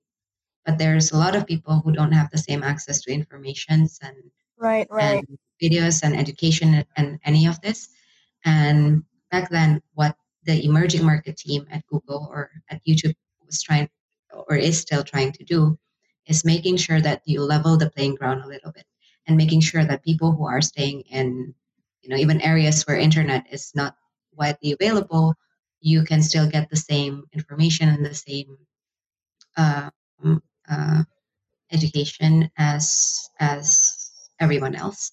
But 0.64 0.78
there's 0.78 1.10
a 1.10 1.18
lot 1.18 1.34
of 1.34 1.48
people 1.48 1.80
who 1.80 1.90
don't 1.90 2.12
have 2.12 2.30
the 2.30 2.38
same 2.38 2.62
access 2.62 3.02
to 3.02 3.12
information 3.12 3.88
and 4.02 4.16
right, 4.56 4.86
right. 4.88 5.24
and 5.26 5.38
videos 5.60 6.04
and 6.04 6.14
education 6.14 6.84
and 6.96 7.18
any 7.24 7.48
of 7.48 7.60
this. 7.60 7.88
And 8.44 9.02
back 9.32 9.50
then, 9.50 9.82
what 9.94 10.14
the 10.46 10.64
emerging 10.64 11.04
market 11.04 11.36
team 11.36 11.66
at 11.70 11.86
Google 11.86 12.28
or 12.30 12.50
at 12.70 12.80
YouTube 12.86 13.14
was 13.46 13.62
trying 13.62 13.88
or 14.32 14.56
is 14.56 14.80
still 14.80 15.02
trying 15.02 15.32
to 15.32 15.44
do 15.44 15.78
is 16.26 16.44
making 16.44 16.76
sure 16.76 17.00
that 17.00 17.22
you 17.24 17.42
level 17.42 17.76
the 17.76 17.90
playing 17.90 18.14
ground 18.14 18.42
a 18.42 18.48
little 18.48 18.72
bit 18.72 18.86
and 19.26 19.36
making 19.36 19.60
sure 19.60 19.84
that 19.84 20.02
people 20.04 20.32
who 20.32 20.46
are 20.46 20.62
staying 20.62 21.02
in 21.02 21.54
you 22.02 22.08
know 22.10 22.16
even 22.16 22.40
areas 22.40 22.82
where 22.82 22.96
internet 22.96 23.46
is 23.50 23.72
not 23.74 23.96
widely 24.32 24.72
available 24.72 25.34
you 25.80 26.02
can 26.02 26.22
still 26.22 26.48
get 26.48 26.68
the 26.70 26.76
same 26.76 27.24
information 27.32 27.88
and 27.88 28.04
the 28.04 28.14
same 28.14 28.56
um, 29.56 30.42
uh, 30.68 31.04
education 31.72 32.50
as 32.56 33.28
as 33.38 34.10
everyone 34.40 34.74
else. 34.74 35.12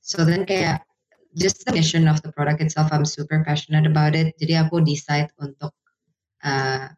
So 0.00 0.24
then 0.24 0.46
kayak 0.46 0.82
just 1.36 1.64
the 1.64 1.72
mission 1.72 2.08
of 2.08 2.22
the 2.22 2.32
product 2.32 2.60
itself, 2.60 2.92
I'm 2.92 3.04
super 3.04 3.42
passionate 3.44 3.86
about 3.86 4.14
it. 4.14 4.36
Jadi 4.38 4.58
aku 4.60 4.84
decide 4.84 5.32
untuk 5.40 5.72
uh, 6.44 6.88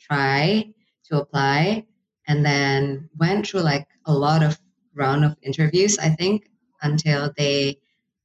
try 0.00 0.72
to 1.08 1.20
apply, 1.20 1.84
and 2.28 2.44
then 2.44 3.08
went 3.16 3.46
through 3.46 3.64
like 3.64 3.88
a 4.06 4.12
lot 4.12 4.42
of 4.42 4.56
round 4.94 5.24
of 5.24 5.36
interviews. 5.42 5.98
I 5.98 6.10
think 6.10 6.48
until 6.82 7.32
they 7.36 7.78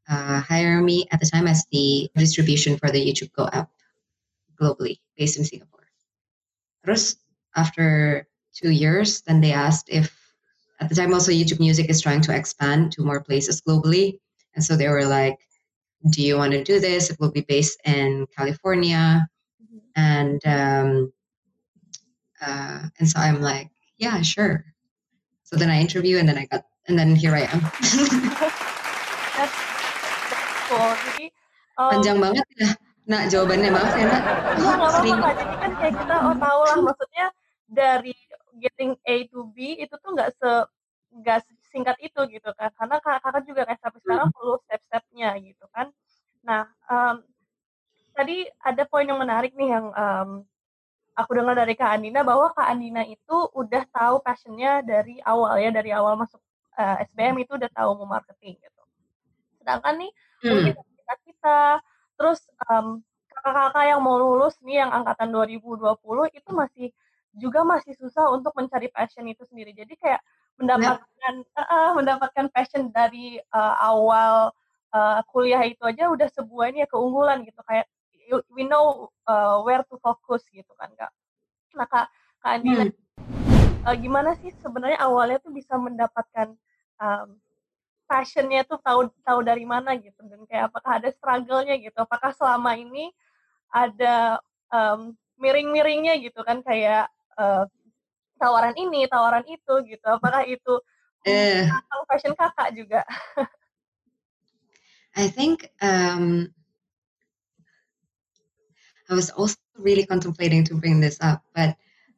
uh, 0.10 0.42
hire 0.42 0.82
me 0.82 1.08
at 1.12 1.20
the 1.20 1.28
time 1.28 1.48
as 1.48 1.66
the 1.72 2.10
distribution 2.16 2.78
for 2.78 2.92
the 2.92 3.00
YouTube 3.00 3.32
Go 3.34 3.48
app 3.52 3.70
globally, 4.60 5.00
based 5.18 5.38
in 5.38 5.44
Singapore. 5.44 5.88
Terus 6.86 7.16
after 7.56 8.28
two 8.54 8.72
years, 8.72 9.22
then 9.22 9.42
they 9.42 9.52
asked 9.52 9.90
if 9.90 10.12
at 10.80 10.90
the 10.90 10.96
time 10.96 11.14
also 11.14 11.32
YouTube 11.32 11.60
Music 11.60 11.90
is 11.90 12.02
trying 12.02 12.22
to 12.22 12.36
expand 12.36 12.92
to 12.94 13.04
more 13.04 13.24
places 13.24 13.62
globally, 13.62 14.20
and 14.56 14.64
so 14.64 14.76
they 14.76 14.88
were 14.88 15.06
like, 15.06 15.40
"Do 16.10 16.22
you 16.22 16.38
want 16.38 16.54
to 16.54 16.64
do 16.64 16.80
this? 16.80 17.10
It 17.10 17.18
will 17.20 17.32
be 17.32 17.42
based 17.42 17.80
in 17.86 18.28
California," 18.36 19.28
mm-hmm. 19.62 19.80
and 19.96 20.40
um, 20.46 21.14
uh, 22.42 22.90
and 23.00 23.08
so 23.10 23.20
I'm 23.20 23.42
like, 23.42 23.70
"Yeah, 23.98 24.22
sure." 24.22 24.66
So 25.44 25.56
then 25.56 25.70
I 25.70 25.80
interview, 25.80 26.18
and 26.18 26.28
then 26.28 26.38
I 26.38 26.46
got, 26.46 26.66
and 26.88 26.98
then 26.98 27.16
here 27.16 27.36
I 27.36 27.46
am. 27.46 27.62
that's, 29.38 29.56
that's 30.32 30.58
cool. 30.70 31.30
um, 31.78 31.92
Panjang 31.94 32.18
banget 32.22 32.48
ya. 32.58 32.70
Nah, 33.04 33.28
jawabannya 33.28 33.70
maaf 33.70 33.94
ya, 34.00 34.06
Nak. 34.08 34.24
Enggak, 34.58 34.76
apa-apa. 34.80 35.30
Jadi 35.36 35.56
kan 35.60 35.72
kayak 35.76 35.94
kita 36.00 36.16
oh 36.24 36.36
tahu 36.40 36.60
lah 36.64 36.78
maksudnya 36.80 37.26
dari 37.68 38.16
getting 38.64 38.96
A 39.10 39.28
to 39.28 39.52
B 39.52 39.76
itu 39.76 39.92
tuh 40.00 40.12
nggak 40.16 40.32
se 40.40 40.52
nggak 41.22 41.40
singkat 41.74 41.98
itu 42.06 42.22
gitu 42.30 42.54
kan. 42.54 42.70
Karena 42.78 43.02
kakak 43.02 43.44
juga 43.50 43.66
kayak 43.66 43.82
sampai 43.82 44.00
sekarang 44.06 44.30
perlu 44.30 44.56
step-stepnya 44.70 45.30
gitu 45.42 45.66
kan. 45.74 45.90
Nah, 46.46 46.70
um, 46.86 47.26
tadi 48.14 48.46
ada 48.62 48.84
poin 48.86 49.10
yang 49.10 49.18
menarik 49.18 49.58
nih 49.58 49.74
yang 49.74 49.90
um, 49.90 50.30
aku 51.18 51.34
dengar 51.34 51.58
dari 51.58 51.74
Kak 51.74 51.98
Andina 51.98 52.22
bahwa 52.22 52.54
Kak 52.54 52.70
Andina 52.70 53.02
itu 53.02 53.38
udah 53.58 53.84
tahu 53.90 54.22
passionnya 54.22 54.86
dari 54.86 55.18
awal 55.26 55.58
ya, 55.58 55.74
dari 55.74 55.90
awal 55.90 56.14
masuk 56.22 56.38
uh, 56.78 57.02
eh, 57.02 57.10
SBM 57.10 57.42
itu 57.42 57.58
udah 57.58 57.70
tahu 57.74 57.90
mau 57.98 58.14
marketing 58.14 58.62
gitu. 58.62 58.84
Sedangkan 59.58 59.98
nih 59.98 60.12
hmm. 60.46 60.50
mungkin 60.54 60.74
kita 60.78 61.14
kita 61.26 61.58
Terus 62.18 62.40
um, 62.70 63.02
kakak-kakak 63.30 63.86
yang 63.90 64.02
mau 64.02 64.16
lulus 64.16 64.56
nih 64.62 64.86
yang 64.86 64.92
angkatan 64.94 65.34
2020 65.34 66.38
itu 66.38 66.50
masih 66.54 66.88
juga 67.34 67.66
masih 67.66 67.98
susah 67.98 68.30
untuk 68.30 68.54
mencari 68.54 68.94
passion 68.94 69.26
itu 69.26 69.42
sendiri. 69.44 69.74
Jadi 69.74 69.98
kayak 69.98 70.22
mendapatkan 70.58 71.34
uh, 71.58 71.92
mendapatkan 71.98 72.46
passion 72.54 72.94
dari 72.94 73.42
uh, 73.54 73.76
awal 73.82 74.54
uh, 74.94 75.20
kuliah 75.30 75.62
itu 75.66 75.82
aja 75.84 76.10
udah 76.10 76.30
sebuah 76.30 76.74
ini 76.74 76.86
ya 76.86 76.88
keunggulan 76.90 77.42
gitu. 77.48 77.60
Kayak 77.66 77.90
we 78.54 78.64
know 78.64 79.10
uh, 79.28 79.60
where 79.66 79.84
to 79.88 79.98
focus 80.00 80.46
gitu 80.54 80.70
kan 80.78 80.94
kak. 80.96 81.12
Nah 81.76 81.88
kak 81.90 82.08
kak 82.40 82.52
Andi 82.60 82.72
hmm. 82.72 82.92
uh, 83.84 83.96
gimana 83.98 84.38
sih 84.40 84.54
sebenarnya 84.62 85.00
awalnya 85.02 85.42
tuh 85.42 85.52
bisa 85.52 85.76
mendapatkan 85.76 86.56
um, 87.02 87.40
passionnya 88.06 88.62
tuh 88.68 88.78
tahu 88.80 89.10
tahu 89.26 89.40
dari 89.42 89.66
mana 89.66 89.98
gitu? 89.98 90.22
Dan 90.28 90.46
kayak 90.46 90.70
apakah 90.72 91.02
ada 91.02 91.10
struggle-nya 91.10 91.76
gitu? 91.82 91.98
Apakah 91.98 92.32
selama 92.36 92.78
ini 92.78 93.10
ada 93.74 94.38
um, 94.70 95.18
miring-miringnya 95.42 96.22
gitu 96.22 96.46
kan? 96.46 96.62
Kayak 96.62 97.10
uh, 97.36 97.66
tawaran 98.44 98.76
ini 98.76 99.08
tawaran 99.08 99.48
itu 99.48 99.74
gitu. 99.88 100.08
Apakah 100.12 100.44
itu 100.44 100.74
eh. 101.24 101.72
passion 102.12 102.36
kakak 102.36 102.76
juga? 102.76 103.08
I 105.16 105.30
think 105.32 105.70
um, 105.80 106.52
I 109.08 109.14
was 109.16 109.30
also 109.32 109.56
really 109.78 110.04
contemplating 110.04 110.66
to 110.68 110.76
bring 110.76 111.00
this 111.00 111.22
up 111.22 111.46
but 111.56 111.78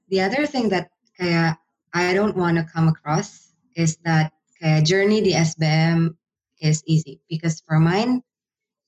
the 0.10 0.24
other 0.26 0.48
thing 0.48 0.72
that 0.72 0.90
kayak 1.20 1.60
I 1.94 2.16
don't 2.16 2.36
want 2.36 2.58
to 2.58 2.64
come 2.64 2.88
across 2.88 3.52
is 3.76 4.00
that 4.08 4.32
kayak 4.60 4.88
journey 4.88 5.20
di 5.20 5.36
SBM 5.36 6.16
is 6.64 6.84
easy 6.88 7.20
because 7.28 7.60
for 7.68 7.80
mine 7.80 8.24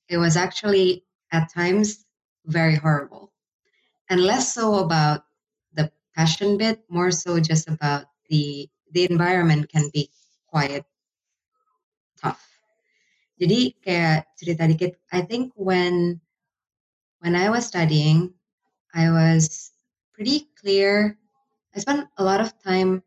it 0.08 0.17
was 0.17 0.39
actually 0.39 1.03
at 1.32 1.51
times 1.51 2.08
very 2.48 2.75
horrible. 2.75 3.32
And 4.10 4.24
less 4.24 4.56
so 4.56 4.79
about 4.79 5.27
the 5.27 5.27
passion 6.18 6.58
bit 6.58 6.82
more 6.90 7.14
so 7.14 7.38
just 7.40 7.70
about 7.70 8.10
the 8.30 8.66
the 8.92 9.06
environment 9.06 9.70
can 9.70 9.86
be 9.94 10.10
quite 10.50 10.84
tough. 12.18 12.42
Jadi 13.38 13.78
kayak 13.86 14.26
cerita 14.34 14.66
dikit 14.66 14.98
I 15.14 15.22
think 15.22 15.54
when 15.54 16.18
when 17.22 17.38
I 17.38 17.54
was 17.54 17.70
studying 17.70 18.34
I 18.98 19.14
was 19.14 19.72
pretty 20.18 20.50
clear. 20.58 21.22
I 21.76 21.80
spent 21.80 22.10
a 22.18 22.24
lot 22.26 22.42
of 22.42 22.58
time 22.66 23.06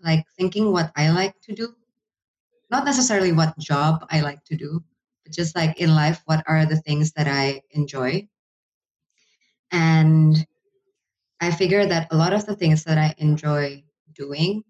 like 0.00 0.24
thinking 0.38 0.72
what 0.72 0.90
I 0.96 1.10
like 1.10 1.36
to 1.42 1.54
do, 1.54 1.76
not 2.70 2.84
necessarily 2.84 3.32
what 3.32 3.58
job 3.58 4.06
I 4.10 4.20
like 4.20 4.44
to 4.46 4.56
do, 4.56 4.82
but 5.22 5.32
just 5.32 5.54
like 5.54 5.78
in 5.78 5.94
life, 5.94 6.22
what 6.24 6.42
are 6.48 6.64
the 6.64 6.80
things 6.80 7.12
that 7.12 7.28
I 7.28 7.60
enjoy. 7.70 8.28
And 9.70 10.46
I 11.42 11.50
figure 11.50 11.84
that 11.84 12.06
a 12.12 12.16
lot 12.16 12.32
of 12.32 12.46
the 12.46 12.54
things 12.54 12.84
that 12.84 12.98
I 12.98 13.16
enjoy 13.18 13.82
doing 14.14 14.62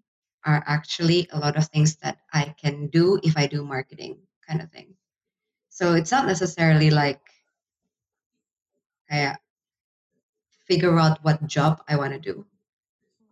are 0.43 0.63
actually 0.65 1.29
a 1.31 1.37
lot 1.37 1.55
of 1.55 1.67
things 1.67 1.97
that 1.97 2.17
I 2.33 2.55
can 2.59 2.87
do 2.87 3.19
if 3.21 3.37
I 3.37 3.45
do 3.45 3.63
marketing 3.63 4.17
kind 4.49 4.59
of 4.59 4.71
thing. 4.71 4.95
So 5.69 5.93
it's 5.93 6.09
not 6.09 6.25
necessarily 6.25 6.89
like 6.89 7.21
I 9.11 9.25
uh, 9.25 9.35
figure 10.65 10.97
out 10.97 11.23
what 11.23 11.45
job 11.45 11.83
I 11.87 11.95
want 11.95 12.13
to 12.13 12.19
do. 12.19 12.43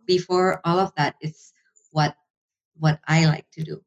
Before 0.06 0.60
all 0.64 0.78
of 0.78 0.94
that, 0.94 1.16
it's 1.20 1.52
what 1.90 2.14
what 2.78 3.00
I 3.08 3.26
like 3.26 3.50
to 3.58 3.64
do. 3.64 3.82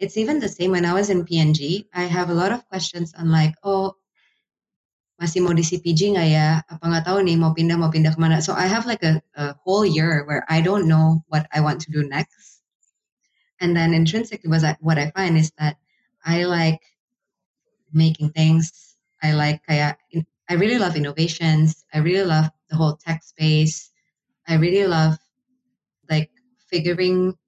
It's 0.00 0.16
even 0.16 0.40
the 0.40 0.48
same 0.48 0.72
when 0.72 0.84
I 0.84 0.94
was 0.94 1.10
in 1.10 1.24
PNG. 1.24 1.86
I 1.94 2.10
have 2.10 2.28
a 2.28 2.34
lot 2.34 2.50
of 2.50 2.66
questions 2.66 3.14
on 3.14 3.30
like, 3.30 3.54
oh, 3.62 3.94
masih 5.14 5.40
mau 5.46 5.54
di 5.54 5.62
CPG 5.62 6.14
nggak 6.18 6.28
ya? 6.28 6.48
Apa 6.66 6.84
nggak 6.84 7.04
tahu 7.06 7.18
nih 7.22 7.36
mau 7.38 7.54
pindah 7.54 7.78
mau 7.78 7.90
pindah 7.90 8.12
kemana? 8.12 8.42
So 8.42 8.52
I 8.52 8.66
have 8.66 8.84
like 8.84 9.06
a, 9.06 9.22
a 9.38 9.54
whole 9.62 9.86
year 9.86 10.26
where 10.26 10.42
I 10.50 10.58
don't 10.60 10.90
know 10.90 11.22
what 11.30 11.46
I 11.54 11.62
want 11.62 11.80
to 11.86 11.94
do 11.94 12.02
next. 12.02 12.60
And 13.62 13.72
then 13.72 13.94
intrinsically, 13.94 14.50
was 14.50 14.66
what 14.82 14.98
I 14.98 15.14
find 15.14 15.38
is 15.38 15.54
that 15.56 15.78
I 16.26 16.44
like 16.44 16.82
making 17.94 18.34
things. 18.34 18.98
I 19.22 19.32
like 19.32 19.62
kayak 19.64 20.02
I 20.50 20.54
really 20.60 20.76
love 20.76 20.98
innovations. 20.98 21.86
I 21.94 22.04
really 22.04 22.26
love 22.26 22.50
the 22.68 22.76
whole 22.76 22.98
tech 22.98 23.22
space. 23.22 23.94
I 24.44 24.60
really 24.60 24.84
love 24.84 25.16
like 26.10 26.28
figuring 26.68 27.38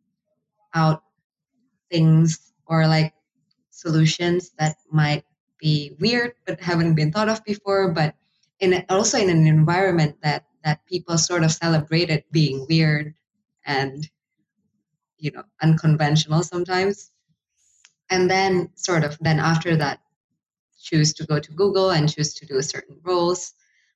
out 0.72 1.02
things 1.90 2.54
or 2.64 2.86
like 2.86 3.12
solutions 3.68 4.56
that 4.56 4.80
might 4.88 5.25
be 5.58 5.96
weird 6.00 6.32
but 6.46 6.60
haven't 6.60 6.94
been 6.94 7.12
thought 7.12 7.28
of 7.28 7.44
before 7.44 7.92
but 7.92 8.14
in 8.60 8.84
also 8.88 9.18
in 9.18 9.30
an 9.30 9.46
environment 9.46 10.16
that 10.22 10.44
that 10.64 10.84
people 10.86 11.16
sort 11.16 11.44
of 11.44 11.52
celebrated 11.52 12.24
being 12.32 12.66
weird 12.68 13.14
and 13.64 14.10
you 15.18 15.30
know 15.30 15.42
unconventional 15.62 16.42
sometimes. 16.42 17.12
And 18.10 18.30
then 18.30 18.70
sort 18.74 19.04
of 19.04 19.18
then 19.20 19.40
after 19.40 19.76
that 19.76 20.00
choose 20.80 21.12
to 21.14 21.26
go 21.26 21.40
to 21.40 21.52
google 21.52 21.90
and 21.90 22.12
choose 22.12 22.34
to 22.34 22.46
do 22.46 22.60
certain 22.62 22.98
roles. 23.02 23.52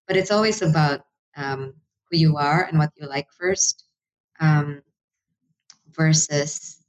But 0.06 0.16
it's 0.16 0.30
always 0.30 0.62
about 0.62 1.02
um, 1.36 1.74
who 2.10 2.18
you 2.18 2.36
are 2.36 2.64
and 2.64 2.78
what 2.78 2.90
you 2.96 3.06
like 3.06 3.28
first 3.32 3.84
um, 4.40 4.82
versus 5.92 6.82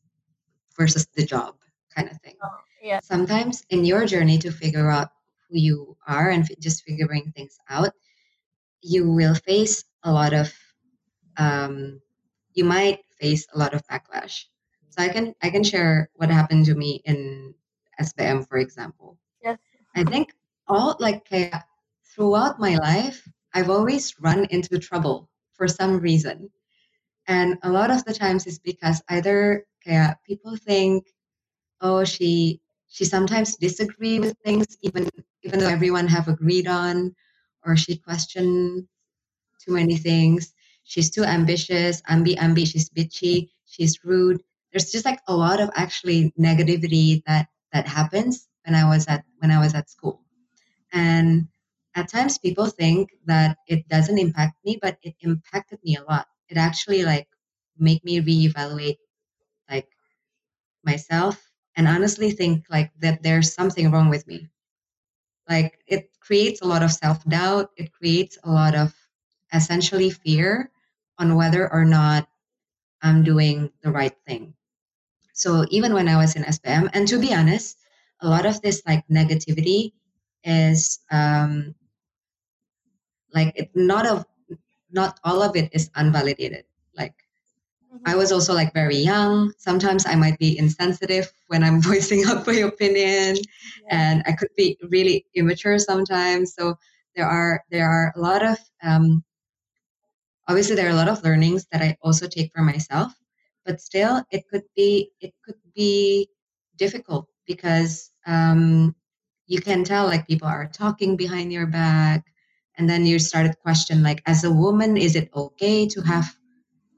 versus 0.77 1.07
the 1.15 1.25
job 1.25 1.55
kind 1.95 2.09
of 2.09 2.19
thing. 2.21 2.35
Oh, 2.43 2.57
yeah. 2.81 2.99
sometimes 3.01 3.63
in 3.69 3.85
your 3.85 4.05
journey 4.05 4.37
to 4.39 4.51
figure 4.51 4.89
out 4.89 5.09
who 5.49 5.57
you 5.57 5.97
are 6.07 6.29
and 6.29 6.47
just 6.59 6.83
figuring 6.83 7.31
things 7.35 7.57
out 7.69 7.91
you 8.81 9.11
will 9.11 9.35
face 9.35 9.83
a 10.03 10.11
lot 10.11 10.33
of 10.33 10.51
um, 11.37 12.01
you 12.53 12.63
might 12.63 12.99
face 13.19 13.47
a 13.53 13.57
lot 13.57 13.73
of 13.73 13.85
backlash 13.87 14.45
so 14.89 15.01
i 15.03 15.07
can 15.09 15.33
i 15.43 15.49
can 15.49 15.63
share 15.63 16.09
what 16.15 16.29
happened 16.29 16.65
to 16.65 16.75
me 16.75 17.01
in 17.05 17.53
sbm 18.01 18.47
for 18.47 18.57
example 18.57 19.17
Yes. 19.43 19.59
i 19.95 20.03
think 20.03 20.33
all 20.67 20.95
like 20.99 21.27
throughout 22.15 22.59
my 22.59 22.75
life 22.77 23.27
i've 23.53 23.69
always 23.69 24.13
run 24.19 24.45
into 24.49 24.79
trouble 24.79 25.29
for 25.53 25.67
some 25.67 25.99
reason 25.99 26.49
and 27.27 27.57
a 27.63 27.69
lot 27.69 27.91
of 27.91 28.03
the 28.05 28.13
times 28.13 28.47
it's 28.47 28.59
because 28.59 29.01
either 29.09 29.65
kayak, 29.85 30.17
people 30.25 30.55
think 30.57 31.05
oh 31.81 32.03
she 32.03 32.61
she 32.91 33.05
sometimes 33.05 33.55
disagree 33.57 34.19
with 34.19 34.35
things 34.45 34.67
even 34.83 35.09
even 35.43 35.59
though 35.59 35.69
everyone 35.69 36.07
have 36.07 36.27
agreed 36.27 36.67
on 36.67 37.15
or 37.65 37.77
she 37.77 37.97
question 37.97 38.87
too 39.63 39.73
many 39.73 39.97
things. 39.97 40.53
She's 40.83 41.09
too 41.11 41.23
ambitious 41.23 42.01
ambi 42.03 42.35
ambi 42.37 42.67
she's 42.67 42.89
bitchy 42.89 43.49
she's 43.65 44.03
rude. 44.03 44.41
There's 44.71 44.91
just 44.91 45.05
like 45.05 45.21
a 45.27 45.35
lot 45.35 45.61
of 45.61 45.71
actually 45.75 46.33
negativity 46.39 47.23
that 47.27 47.47
that 47.73 47.87
happens 47.87 48.47
when 48.65 48.75
i 48.75 48.87
was 48.87 49.07
at 49.07 49.23
when 49.39 49.51
i 49.51 49.59
was 49.59 49.73
at 49.73 49.89
school. 49.89 50.21
And 50.93 51.47
at 51.95 52.09
times 52.09 52.37
people 52.39 52.67
think 52.67 53.11
that 53.25 53.57
it 53.67 53.87
doesn't 53.87 54.19
impact 54.19 54.57
me 54.65 54.79
but 54.81 54.97
it 55.03 55.15
impacted 55.21 55.79
me 55.83 55.97
a 55.97 56.03
lot. 56.03 56.27
It 56.49 56.57
actually 56.57 57.03
like 57.05 57.27
make 57.77 58.03
me 58.03 58.21
reevaluate 58.21 58.97
like 59.69 59.87
myself 60.83 61.50
and 61.75 61.87
honestly 61.87 62.31
think 62.31 62.65
like 62.69 62.91
that 62.99 63.23
there's 63.23 63.53
something 63.53 63.91
wrong 63.91 64.09
with 64.09 64.27
me. 64.27 64.49
Like 65.49 65.79
it 65.87 66.11
creates 66.19 66.61
a 66.61 66.67
lot 66.67 66.83
of 66.83 66.91
self-doubt. 66.91 67.71
It 67.77 67.91
creates 67.91 68.37
a 68.43 68.51
lot 68.51 68.75
of 68.75 68.93
essentially 69.53 70.09
fear 70.09 70.71
on 71.19 71.35
whether 71.35 71.71
or 71.71 71.85
not 71.85 72.27
i'm 73.01 73.23
doing 73.23 73.71
the 73.83 73.91
right 73.91 74.15
thing. 74.25 74.53
So 75.33 75.65
even 75.69 75.93
when 75.93 76.07
i 76.07 76.17
was 76.17 76.35
in 76.35 76.43
spm 76.43 76.89
and 76.93 77.07
to 77.07 77.19
be 77.19 77.33
honest 77.33 77.77
a 78.21 78.29
lot 78.29 78.45
of 78.45 78.61
this 78.61 78.81
like 78.87 79.07
negativity 79.07 79.93
is 80.43 80.99
um 81.11 81.75
like 83.33 83.53
it, 83.55 83.71
not 83.75 84.05
of 84.05 84.25
not 84.91 85.19
all 85.23 85.41
of 85.41 85.55
it 85.55 85.69
is 85.73 85.89
unvalidated 85.95 86.65
I 88.05 88.15
was 88.15 88.31
also 88.31 88.53
like 88.53 88.73
very 88.73 88.97
young. 88.97 89.53
Sometimes 89.57 90.05
I 90.05 90.15
might 90.15 90.39
be 90.39 90.57
insensitive 90.57 91.31
when 91.47 91.63
I'm 91.63 91.81
voicing 91.89 92.23
out 92.25 92.47
my 92.47 92.53
opinion, 92.53 93.37
and 93.89 94.23
I 94.25 94.31
could 94.33 94.49
be 94.55 94.77
really 94.89 95.25
immature 95.35 95.77
sometimes. 95.77 96.53
So 96.55 96.75
there 97.15 97.25
are 97.25 97.63
there 97.69 97.89
are 97.89 98.13
a 98.15 98.19
lot 98.19 98.43
of 98.43 98.57
um, 98.83 99.23
obviously 100.47 100.75
there 100.75 100.87
are 100.87 100.91
a 100.91 101.01
lot 101.01 101.09
of 101.09 101.23
learnings 101.23 101.65
that 101.71 101.81
I 101.81 101.97
also 102.01 102.27
take 102.27 102.51
for 102.55 102.61
myself, 102.61 103.13
but 103.65 103.81
still 103.81 104.23
it 104.31 104.47
could 104.49 104.63
be 104.75 105.11
it 105.19 105.33
could 105.45 105.59
be 105.75 106.29
difficult 106.77 107.27
because 107.45 108.11
um, 108.25 108.95
you 109.47 109.61
can 109.61 109.83
tell 109.83 110.05
like 110.05 110.27
people 110.27 110.47
are 110.47 110.67
talking 110.67 111.17
behind 111.17 111.51
your 111.51 111.67
back, 111.67 112.25
and 112.77 112.89
then 112.89 113.05
you 113.05 113.19
started 113.19 113.59
question 113.59 114.01
like 114.01 114.21
as 114.25 114.43
a 114.43 114.51
woman 114.51 114.97
is 114.97 115.15
it 115.15 115.29
okay 115.35 115.87
to 115.87 116.01
have 116.01 116.35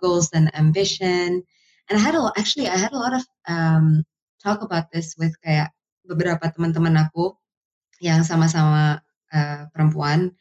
goals 0.04 0.28
and 0.36 0.52
ambition. 0.52 1.40
And 1.88 1.96
I 1.96 2.02
had 2.04 2.20
a 2.20 2.28
actually 2.36 2.68
I 2.68 2.76
had 2.76 2.92
a 2.92 3.00
lot 3.00 3.16
of 3.16 3.24
um, 3.48 4.04
talk 4.44 4.60
about 4.60 4.92
this 4.92 5.16
with 5.16 5.32
kayak 5.40 5.72
beberapa 6.04 6.44
teman-teman 6.52 7.00
aku 7.00 7.32
yang 8.04 8.28
sama-sama 8.28 9.00
uh, 9.32 9.72
perempuan 9.72 10.36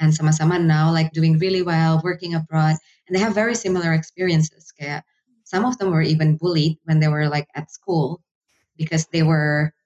and 0.00 0.08
sama-sama 0.08 0.56
now 0.56 0.88
like 0.88 1.12
doing 1.12 1.36
really 1.36 1.60
well, 1.60 2.00
working 2.00 2.32
abroad, 2.32 2.80
and 3.04 3.12
they 3.12 3.20
have 3.20 3.36
very 3.36 3.52
similar 3.52 3.92
experiences. 3.92 4.72
Kayak 4.72 5.04
some 5.44 5.68
of 5.68 5.76
them 5.76 5.92
were 5.92 6.02
even 6.02 6.40
bullied 6.40 6.80
when 6.88 6.96
they 6.96 7.12
were 7.12 7.28
like 7.28 7.46
at 7.52 7.68
school 7.68 8.24
because 8.80 9.04
they 9.12 9.22
were 9.22 9.76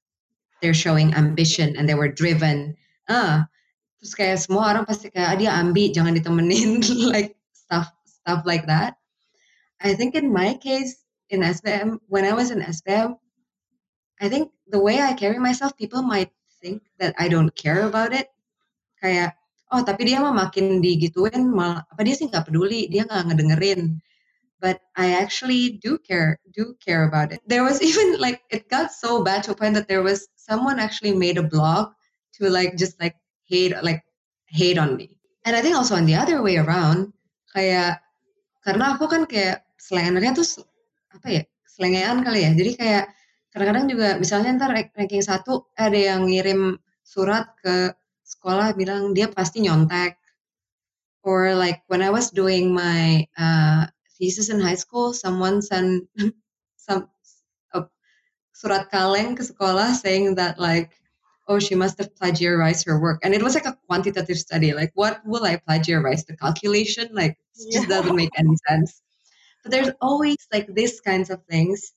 they're 0.63 0.79
showing 0.79 1.13
ambition 1.19 1.75
and 1.75 1.91
they 1.91 1.99
were 1.99 2.09
driven. 2.09 2.79
Ah, 3.11 3.51
terus 3.99 4.15
kayak 4.15 4.39
semua 4.39 4.71
orang 4.71 4.87
pasti 4.87 5.11
kayak 5.11 5.29
ah, 5.35 5.37
dia 5.37 5.51
ambi 5.53 5.91
jangan 5.91 6.15
ditemenin 6.15 6.81
like 7.13 7.35
stuff 7.51 7.91
stuff 8.07 8.47
like 8.47 8.71
that. 8.71 8.95
I 9.81 9.95
think 9.95 10.15
in 10.15 10.33
my 10.33 10.55
case 10.55 10.97
in 11.29 11.41
SBM, 11.41 11.99
when 12.09 12.25
I 12.25 12.33
was 12.33 12.51
in 12.51 12.61
SBM, 12.61 13.17
I 14.21 14.29
think 14.29 14.53
the 14.69 14.81
way 14.81 15.01
I 15.01 15.13
carry 15.13 15.39
myself, 15.39 15.77
people 15.77 16.03
might 16.03 16.31
think 16.63 16.83
that 16.99 17.15
I 17.19 17.29
don't 17.29 17.55
care 17.55 17.85
about 17.85 18.13
it. 18.13 18.29
Kayak, 19.03 19.37
oh 19.71 19.85
tapi 19.85 20.09
dia 20.09 20.25
mah 20.25 20.33
makin 20.33 20.81
digituin, 20.81 21.53
malah 21.53 21.85
apa 21.93 22.01
dia 22.01 22.17
sih 22.17 22.33
nggak 22.33 22.49
peduli, 22.49 22.89
dia 22.89 23.05
nggak 23.05 23.29
ngedengerin. 23.29 24.01
But 24.57 24.81
I 24.97 25.21
actually 25.21 25.77
do 25.85 26.01
care, 26.01 26.41
do 26.57 26.73
care 26.81 27.05
about 27.05 27.29
it. 27.37 27.45
There 27.45 27.61
was 27.61 27.85
even 27.85 28.17
like 28.17 28.41
it 28.49 28.73
got 28.73 28.97
so 28.97 29.21
bad 29.21 29.45
to 29.45 29.53
a 29.53 29.59
point 29.59 29.77
that 29.77 29.89
there 29.89 30.03
was 30.03 30.25
someone 30.41 30.81
actually 30.81 31.13
made 31.13 31.37
a 31.37 31.45
blog 31.45 31.93
to 32.41 32.49
like 32.49 32.81
just 32.81 32.97
like 32.97 33.21
hate 33.45 33.77
like 33.85 34.01
hate 34.49 34.81
on 34.81 34.97
me. 34.97 35.13
And 35.45 35.53
I 35.55 35.61
think 35.61 35.77
also 35.77 35.95
on 35.95 36.09
the 36.09 36.17
other 36.17 36.41
way 36.41 36.57
around, 36.57 37.13
kayak 37.53 38.01
karena 38.65 38.97
aku 38.97 39.07
kan 39.13 39.29
kayak 39.29 39.66
selengernya 39.79 40.33
tuh 40.37 40.47
apa 41.13 41.29
ya 41.29 41.43
selengean 41.69 42.25
kali 42.25 42.41
ya. 42.45 42.51
Jadi 42.57 42.71
kayak 42.81 43.05
kadang-kadang 43.53 43.87
juga 43.93 44.09
misalnya 44.21 44.51
ntar 44.57 44.71
rank- 44.73 44.95
ranking 44.97 45.25
satu 45.25 45.69
ada 45.77 45.97
yang 45.97 46.29
ngirim 46.29 46.81
surat 47.05 47.53
ke 47.61 47.93
sekolah 48.25 48.73
bilang 48.75 49.13
dia 49.13 49.29
pasti 49.31 49.61
nyontek. 49.65 50.17
Or 51.27 51.55
like 51.59 51.83
when 51.91 52.03
I 52.03 52.11
was 52.11 52.31
doing 52.31 52.71
my 52.73 53.27
uh, 53.37 53.87
thesis 54.17 54.49
in 54.49 54.61
high 54.63 54.79
school 54.79 55.13
someone 55.13 55.61
sent 55.61 56.07
some 56.79 57.11
a 57.75 57.85
surat 58.55 58.89
kaleng 58.95 59.37
ke 59.37 59.43
sekolah 59.45 59.93
saying 59.93 60.37
that 60.39 60.57
like 60.63 60.95
oh 61.51 61.59
she 61.59 61.75
must 61.75 61.99
have 61.99 62.15
plagiarized 62.17 62.87
her 62.87 62.99
work. 62.99 63.21
And 63.27 63.35
it 63.35 63.43
was 63.43 63.55
like 63.55 63.67
a 63.67 63.77
quantitative 63.91 64.39
study 64.39 64.73
like 64.73 64.95
what 64.95 65.21
will 65.27 65.45
I 65.45 65.59
plagiarize 65.59 66.25
the 66.25 66.37
calculation? 66.39 67.11
Like 67.13 67.37
it 67.59 67.75
just 67.75 67.89
Yeah. 67.91 67.99
doesn't 68.01 68.17
make 68.17 68.33
any 68.39 68.55
sense 68.71 69.03
there's 69.71 69.91
always 70.01 70.37
like 70.53 70.67
these 70.75 71.01
kinds 71.01 71.31
of 71.31 71.43
things 71.45 71.93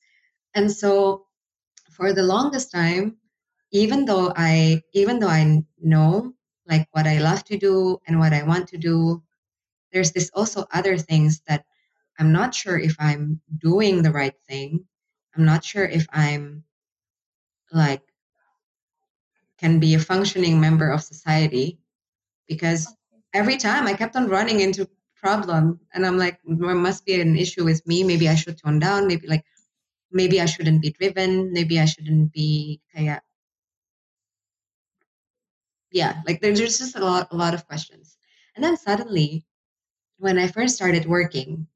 and 0.55 0.71
so 0.71 1.25
for 1.91 2.13
the 2.13 2.23
longest 2.23 2.71
time 2.71 3.17
even 3.71 4.05
though 4.05 4.31
i 4.35 4.81
even 4.93 5.19
though 5.19 5.27
i 5.29 5.63
know 5.81 6.33
like 6.67 6.87
what 6.91 7.07
i 7.07 7.17
love 7.19 7.43
to 7.43 7.57
do 7.57 7.99
and 8.07 8.19
what 8.19 8.33
i 8.33 8.43
want 8.43 8.67
to 8.67 8.77
do 8.77 9.21
there's 9.91 10.11
this 10.11 10.29
also 10.33 10.65
other 10.73 10.97
things 10.97 11.41
that 11.47 11.65
I'm 12.19 12.33
not 12.33 12.53
sure 12.53 12.77
if 12.77 12.95
I'm 12.99 13.39
doing 13.59 14.01
the 14.03 14.11
right 14.11 14.35
thing. 14.47 14.85
I'm 15.35 15.45
not 15.45 15.63
sure 15.63 15.85
if 15.85 16.05
I'm 16.11 16.65
like 17.71 18.01
can 19.57 19.79
be 19.79 19.93
a 19.93 19.99
functioning 19.99 20.59
member 20.59 20.89
of 20.89 21.01
society 21.03 21.79
because 22.47 22.93
every 23.33 23.57
time 23.57 23.87
I 23.87 23.93
kept 23.93 24.15
on 24.15 24.27
running 24.27 24.59
into 24.59 24.89
problem. 25.21 25.79
And 25.93 26.05
I'm 26.05 26.17
like 26.17 26.39
there 26.45 26.75
must 26.75 27.05
be 27.05 27.19
an 27.21 27.35
issue 27.37 27.63
with 27.63 27.85
me. 27.85 28.03
Maybe 28.03 28.27
I 28.29 28.35
should 28.35 28.57
tone 28.57 28.79
down. 28.79 29.07
Maybe 29.07 29.27
like 29.27 29.45
maybe 30.11 30.41
I 30.41 30.45
shouldn't 30.45 30.81
be 30.81 30.91
driven. 30.91 31.53
Maybe 31.53 31.79
I 31.79 31.85
shouldn't 31.85 32.31
be 32.33 32.81
kayak 32.95 33.23
yeah 35.91 36.21
like 36.27 36.39
there's 36.39 36.61
just 36.61 36.95
a 36.95 37.03
lot 37.03 37.27
a 37.31 37.35
lot 37.35 37.53
of 37.53 37.67
questions. 37.67 38.17
And 38.55 38.63
then 38.63 38.77
suddenly 38.77 39.45
when 40.17 40.37
I 40.37 40.47
first 40.47 40.75
started 40.75 41.05
working 41.05 41.67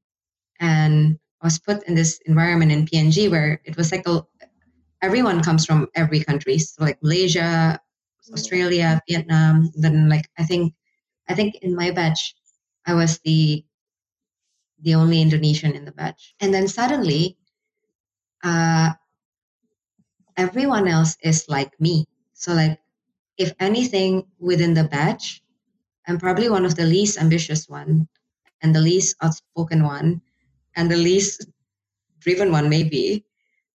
and 0.60 1.17
I 1.41 1.47
was 1.47 1.60
put 1.60 1.84
in 1.88 1.95
this 1.95 2.19
environment 2.25 2.71
in 2.71 2.86
PNG 2.86 3.29
where 3.29 3.60
it 3.65 3.75
was 3.75 3.91
like 3.91 4.08
a, 4.08 4.23
everyone 5.01 5.43
comes 5.43 5.65
from 5.65 5.88
every 5.95 6.23
country, 6.23 6.58
so 6.60 6.84
like 6.84 7.01
Malaysia, 7.03 7.79
mm-hmm. 7.79 8.34
Australia, 8.34 9.01
Vietnam. 9.10 9.71
Then 9.75 10.10
like 10.10 10.29
I 10.38 10.43
think 10.43 10.73
I 11.27 11.36
think 11.36 11.56
in 11.62 11.75
my 11.75 11.91
batch, 11.91 12.36
I 12.86 12.93
was 12.93 13.19
the 13.19 13.65
the 14.82 14.96
only 14.96 15.22
Indonesian 15.22 15.74
in 15.74 15.86
the 15.86 15.93
batch, 15.93 16.36
and 16.41 16.54
then 16.54 16.67
suddenly, 16.67 17.38
uh, 18.43 18.91
everyone 20.36 20.88
else 20.88 21.17
is 21.22 21.46
like 21.48 21.80
me. 21.80 22.06
So 22.34 22.54
like, 22.54 22.80
if 23.38 23.54
anything 23.60 24.28
within 24.39 24.74
the 24.74 24.84
batch, 24.84 25.41
I'm 26.08 26.19
probably 26.19 26.50
one 26.50 26.65
of 26.65 26.76
the 26.76 26.86
least 26.86 27.17
ambitious 27.17 27.69
one 27.69 28.08
and 28.62 28.76
the 28.76 28.82
least 28.82 29.15
outspoken 29.22 29.84
one 29.84 30.22
and 30.76 30.89
the 30.89 30.98
least 30.98 31.46
driven 32.19 32.52
one 32.52 32.69
maybe 32.69 33.26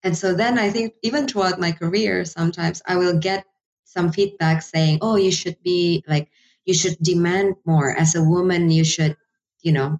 and 0.04 0.18
so 0.18 0.34
then 0.34 0.60
i 0.60 0.70
think 0.70 0.94
even 1.02 1.28
throughout 1.28 1.60
my 1.60 1.72
career 1.72 2.26
sometimes 2.26 2.82
i 2.88 2.96
will 2.96 3.18
get 3.18 3.46
some 3.86 4.12
feedback 4.12 4.62
saying 4.62 5.00
oh 5.02 5.16
you 5.16 5.32
should 5.32 5.58
be 5.64 6.04
like 6.08 6.30
you 6.66 6.74
should 6.74 6.98
demand 7.02 7.56
more. 7.66 7.96
As 7.96 8.16
a 8.16 8.24
woman 8.24 8.70
you 8.70 8.84
should 8.84 9.16
you 9.62 9.72
know 9.72 10.00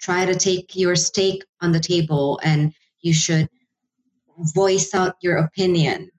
try 0.00 0.24
to 0.24 0.34
take 0.34 0.76
your 0.76 0.94
stake 0.96 1.44
on 1.60 1.72
the 1.72 1.80
table 1.80 2.40
and 2.42 2.72
you 3.00 3.12
should 3.12 3.48
voice 4.54 4.94
out 4.94 5.16
your 5.20 5.38
opinion 5.38 6.10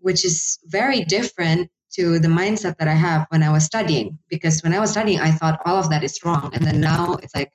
which 0.00 0.24
is 0.24 0.60
very 0.66 1.00
different 1.04 1.68
to 1.90 2.18
the 2.20 2.28
mindset 2.28 2.76
that 2.78 2.88
i 2.88 2.94
have 2.94 3.26
when 3.30 3.42
i 3.42 3.50
was 3.50 3.64
studying. 3.64 4.18
Because 4.28 4.62
when 4.62 4.74
i 4.74 4.78
was 4.78 4.90
studying 4.90 5.20
i 5.20 5.30
thought 5.30 5.60
all 5.64 5.78
of 5.78 5.90
that 5.90 6.04
is 6.04 6.18
wrong. 6.24 6.50
And 6.54 6.64
then 6.64 6.80
now 6.80 7.14
it's 7.22 7.34
like 7.34 7.52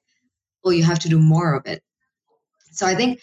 oh 0.66 0.72
you 0.72 0.84
have 0.84 1.00
to 1.00 1.10
do 1.10 1.20
more 1.20 1.54
of 1.56 1.66
it. 1.66 1.82
So 2.72 2.86
I 2.86 2.96
think 2.96 3.22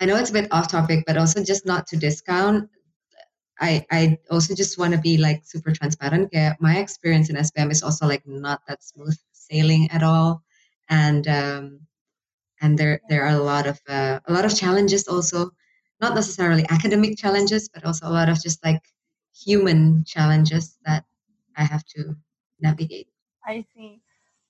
I 0.00 0.06
know 0.06 0.16
it's 0.16 0.30
a 0.30 0.32
bit 0.32 0.48
off 0.52 0.68
topic, 0.68 1.04
but 1.06 1.16
also 1.16 1.42
just 1.42 1.66
not 1.66 1.86
to 1.88 1.96
discount. 1.96 2.68
I 3.60 3.84
I 3.90 4.18
also 4.30 4.54
just 4.54 4.78
want 4.78 4.94
to 4.94 5.00
be 5.00 5.18
like 5.18 5.42
super 5.44 5.72
transparent. 5.72 6.30
Yeah, 6.32 6.54
my 6.60 6.78
experience 6.78 7.30
in 7.30 7.36
SBM 7.36 7.70
is 7.70 7.82
also 7.82 8.06
like 8.06 8.26
not 8.26 8.62
that 8.68 8.84
smooth 8.84 9.18
sailing 9.32 9.90
at 9.90 10.02
all, 10.02 10.42
and 10.88 11.26
um, 11.26 11.80
and 12.60 12.78
there 12.78 13.00
there 13.08 13.24
are 13.24 13.34
a 13.34 13.42
lot 13.42 13.66
of 13.66 13.80
uh, 13.88 14.20
a 14.26 14.32
lot 14.32 14.44
of 14.44 14.54
challenges 14.54 15.08
also, 15.08 15.50
not 16.00 16.14
necessarily 16.14 16.66
academic 16.70 17.18
challenges, 17.18 17.68
but 17.68 17.84
also 17.84 18.06
a 18.06 18.14
lot 18.14 18.28
of 18.28 18.40
just 18.40 18.64
like 18.64 18.82
human 19.34 20.04
challenges 20.04 20.78
that 20.86 21.04
I 21.56 21.64
have 21.64 21.84
to 21.98 22.14
navigate. 22.60 23.08
I 23.44 23.64
see, 23.74 24.00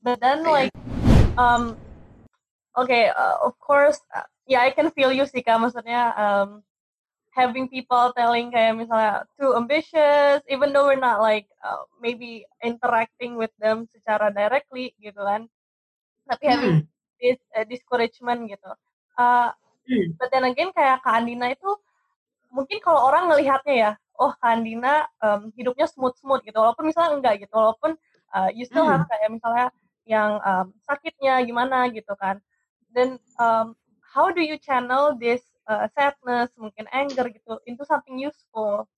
but 0.03 0.21
then 0.21 0.45
like 0.45 0.73
um 1.37 1.77
okay, 2.77 3.09
uh, 3.09 3.37
of 3.43 3.59
course, 3.59 4.01
uh, 4.15 4.29
yeah, 4.47 4.61
I 4.63 4.71
can 4.71 4.91
feel 4.91 5.13
you 5.13 5.27
sih 5.27 5.43
kak. 5.43 5.59
Maksudnya 5.61 6.13
um, 6.17 6.63
having 7.39 7.71
people 7.71 8.11
telling 8.19 8.51
kayak 8.51 8.75
misalnya 8.75 9.23
too 9.39 9.55
ambitious, 9.55 10.43
even 10.51 10.75
though 10.75 10.91
we're 10.91 10.99
not 10.99 11.23
like 11.23 11.47
uh, 11.63 11.87
maybe 12.03 12.43
interacting 12.59 13.39
with 13.39 13.55
them 13.63 13.87
secara 13.95 14.35
directly 14.35 14.91
gitu 14.99 15.23
kan, 15.23 15.47
tapi 16.27 16.45
hmm. 16.51 16.53
having 16.53 16.77
this 17.23 17.39
uh, 17.55 17.63
discouragement 17.71 18.51
gitu. 18.51 18.71
Uh, 19.15 19.55
hmm. 19.87 20.19
But 20.19 20.35
then 20.35 20.51
again 20.51 20.75
kayak 20.75 21.07
Kak 21.07 21.23
Andina 21.23 21.55
itu 21.55 21.71
mungkin 22.51 22.83
kalau 22.83 23.07
orang 23.07 23.31
ngelihatnya 23.31 23.75
ya, 23.79 23.91
oh 24.19 24.35
Kak 24.43 24.59
Andina 24.59 25.07
um, 25.23 25.55
hidupnya 25.55 25.87
smooth 25.87 26.19
smooth 26.19 26.43
gitu, 26.43 26.59
walaupun 26.59 26.91
misalnya 26.91 27.15
enggak 27.15 27.47
gitu, 27.47 27.55
walaupun 27.55 27.95
uh, 28.35 28.51
you 28.51 28.67
still 28.67 28.83
hmm. 28.83 28.99
have 28.99 29.07
kayak 29.07 29.31
misalnya 29.31 29.67
yang 30.09 30.43
um, 30.43 30.75
sakitnya 30.83 31.39
gimana 31.45 31.87
gitu 31.95 32.17
kan 32.19 32.41
then 32.95 33.19
um, 33.39 33.77
how 34.01 34.33
do 34.33 34.41
you 34.41 34.57
channel 34.59 35.17
this 35.21 35.45
uh, 35.69 35.87
sadness 35.93 36.51
mungkin 36.57 36.89
anger 36.91 37.29
gitu 37.29 37.61
into 37.69 37.85
something 37.85 38.17
useful. 38.19 38.89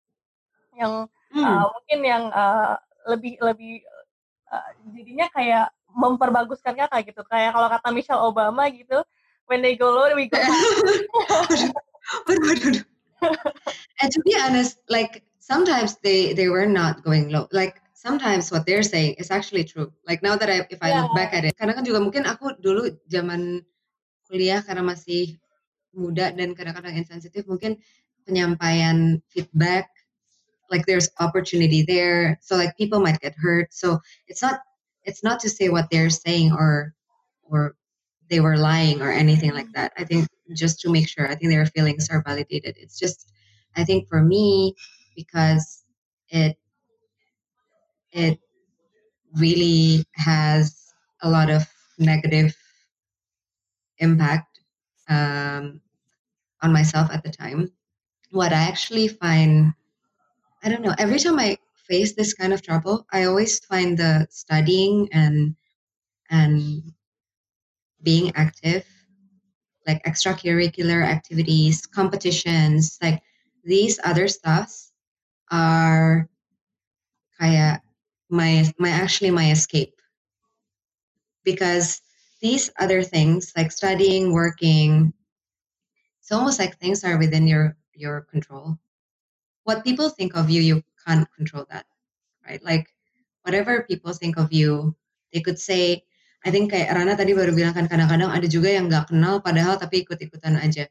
Yang 0.79 1.11
hmm. 1.35 1.45
uh, 1.45 1.67
mungkin 1.69 2.01
yang 2.07 2.25
uh, 2.31 2.79
lebih 3.11 3.37
lebih 3.43 3.83
uh, 4.49 4.71
jadinya 4.95 5.27
kayak 5.35 5.67
memperbaguskan 5.91 6.79
kata 6.79 7.03
gitu. 7.03 7.27
Kayak 7.27 7.59
kalau 7.59 7.69
kata 7.69 7.89
Michelle 7.91 8.23
Obama 8.23 8.71
gitu 8.71 9.03
when 9.51 9.61
they 9.61 9.75
go 9.75 9.91
low 9.91 10.07
we 10.15 10.31
go 10.31 10.39
and 14.01 14.09
to 14.15 14.23
be 14.23 14.33
honest 14.39 14.79
like 14.87 15.27
sometimes 15.43 15.99
they 16.07 16.33
they 16.33 16.47
were 16.47 16.71
not 16.71 17.03
going 17.03 17.29
low. 17.29 17.51
Like 17.51 17.83
sometimes 17.93 18.55
what 18.55 18.65
they're 18.65 18.87
saying 18.87 19.19
is 19.19 19.35
actually 19.35 19.67
true. 19.67 19.91
Like 20.07 20.23
now 20.23 20.39
that 20.39 20.49
I 20.49 20.65
if 20.71 20.79
I 20.81 20.95
yeah. 20.95 21.03
look 21.03 21.13
back 21.19 21.35
at 21.35 21.43
it 21.45 21.59
karena 21.59 21.75
kan 21.75 21.83
juga 21.83 21.99
mungkin 21.99 22.25
aku 22.25 22.55
dulu 22.63 22.95
zaman 23.11 23.61
kuliah 24.31 24.63
karena 24.63 24.87
masih 24.87 25.37
muda 25.95 26.31
dan 26.33 26.55
kadang-kadang 26.55 26.97
insensitif 26.97 27.47
mungkin 27.51 27.77
penyampaian 28.27 29.19
feedback 29.33 29.91
like 30.71 30.87
there's 30.87 31.11
opportunity 31.19 31.83
there. 31.83 32.39
So 32.41 32.57
like 32.57 32.77
people 32.77 33.01
might 33.01 33.21
get 33.21 33.35
hurt. 33.37 33.75
So 33.75 33.99
it's 34.29 34.41
not 34.41 34.61
it's 35.05 35.25
not 35.25 35.41
to 35.41 35.49
say 35.51 35.69
what 35.69 35.91
they're 35.91 36.11
saying 36.11 36.53
or 36.53 36.95
or 37.43 37.75
they 38.31 38.41
were 38.41 38.57
lying 38.57 39.03
or 39.03 39.11
anything 39.11 39.53
like 39.53 39.73
that. 39.75 39.93
I 39.99 40.05
think 40.05 40.29
just 40.55 40.81
to 40.81 40.91
make 40.91 41.09
sure 41.09 41.31
i 41.31 41.35
think 41.35 41.51
their 41.51 41.67
feelings 41.67 42.09
are 42.11 42.23
validated. 42.23 42.77
It's 42.79 42.99
just 42.99 43.31
i 43.77 43.85
think 43.85 44.09
for 44.09 44.23
me 44.23 44.75
because 45.17 45.85
it 46.29 46.57
it 48.13 48.39
really 49.37 50.05
has 50.15 50.93
a 51.23 51.31
lot 51.31 51.51
of 51.51 51.63
negative 51.99 52.57
impact 53.99 54.50
um, 55.11 55.83
on 56.63 56.73
myself 56.73 57.11
at 57.13 57.23
the 57.25 57.31
time. 57.31 57.73
What 58.31 58.53
I 58.53 58.63
actually 58.63 59.09
find, 59.09 59.75
I 60.63 60.69
don't 60.69 60.83
know, 60.83 60.95
every 60.99 61.19
time 61.19 61.39
I 61.39 61.59
face 61.89 62.15
this 62.15 62.35
kind 62.35 62.53
of 62.53 62.63
trouble, 62.63 63.07
I 63.13 63.25
always 63.25 63.59
find 63.61 63.99
the 63.99 64.29
studying 64.31 65.09
and 65.13 65.57
and 66.31 66.83
being 68.03 68.33
active, 68.37 68.87
like 69.87 70.03
extracurricular 70.05 71.05
activities, 71.05 71.87
competitions, 71.87 72.99
like 73.03 73.23
these 73.65 73.99
other 74.05 74.29
stuffs 74.29 74.93
are 75.51 76.29
kaya 77.41 77.83
my 78.31 78.73
my 78.79 78.91
actually 78.91 79.31
my 79.31 79.51
escape 79.51 80.01
because 81.45 82.01
these 82.41 82.71
other 82.79 83.03
things 83.03 83.53
like 83.57 83.73
studying, 83.73 84.33
working, 84.33 85.13
it's 86.21 86.33
almost 86.33 86.59
like 86.59 86.79
things 86.79 87.05
are 87.05 87.19
within 87.19 87.47
your 87.47 87.77
your 87.95 88.23
control. 88.33 88.79
What 89.65 89.85
people 89.85 90.09
think 90.09 90.37
of 90.37 90.49
you, 90.49 90.61
you 90.61 90.83
can't 91.07 91.29
control 91.37 91.67
that, 91.71 91.85
right? 92.47 92.63
Like 92.65 92.89
whatever 93.43 93.85
people 93.85 94.13
think 94.13 94.39
of 94.39 94.53
you, 94.53 94.97
they 95.33 95.41
could 95.41 95.59
say, 95.59 96.05
I 96.45 96.51
think 96.51 96.73
kayak 96.73 96.97
Rana 96.97 97.17
tadi 97.17 97.37
baru 97.37 97.53
bilang 97.53 97.77
kan 97.77 97.85
kadang-kadang 97.85 98.33
ada 98.33 98.49
juga 98.49 98.73
yang 98.73 98.89
nggak 98.89 99.13
kenal 99.13 99.45
padahal 99.45 99.77
tapi 99.77 100.05
ikut-ikutan 100.09 100.57
aja. 100.57 100.89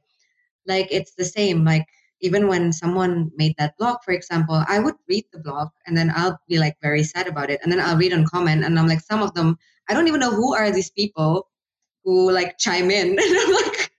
Like 0.69 0.93
it's 0.93 1.17
the 1.17 1.25
same. 1.25 1.65
Like 1.65 1.89
even 2.21 2.47
when 2.47 2.73
someone 2.73 3.31
made 3.35 3.55
that 3.57 3.77
blog, 3.77 3.97
for 4.03 4.11
example, 4.11 4.63
I 4.67 4.79
would 4.79 4.95
read 5.07 5.25
the 5.31 5.39
blog 5.39 5.69
and 5.87 5.95
then 5.95 6.11
I'll 6.15 6.39
be 6.47 6.59
like 6.59 6.77
very 6.81 7.03
sad 7.03 7.27
about 7.27 7.49
it. 7.49 7.59
And 7.63 7.71
then 7.71 7.79
I'll 7.79 7.97
read 7.97 8.13
and 8.13 8.29
comment 8.29 8.63
and 8.63 8.77
I'm 8.77 8.87
like, 8.87 9.01
some 9.01 9.21
of 9.21 9.33
them 9.33 9.57
I 9.89 9.93
don't 9.93 10.07
even 10.07 10.19
know 10.19 10.31
who 10.31 10.53
are 10.53 10.71
these 10.71 10.91
people 10.91 11.47
who 12.03 12.31
like 12.31 12.57
chime 12.57 12.91
in. 12.91 13.17
And 13.19 13.37
I'm 13.39 13.53
like, 13.53 13.91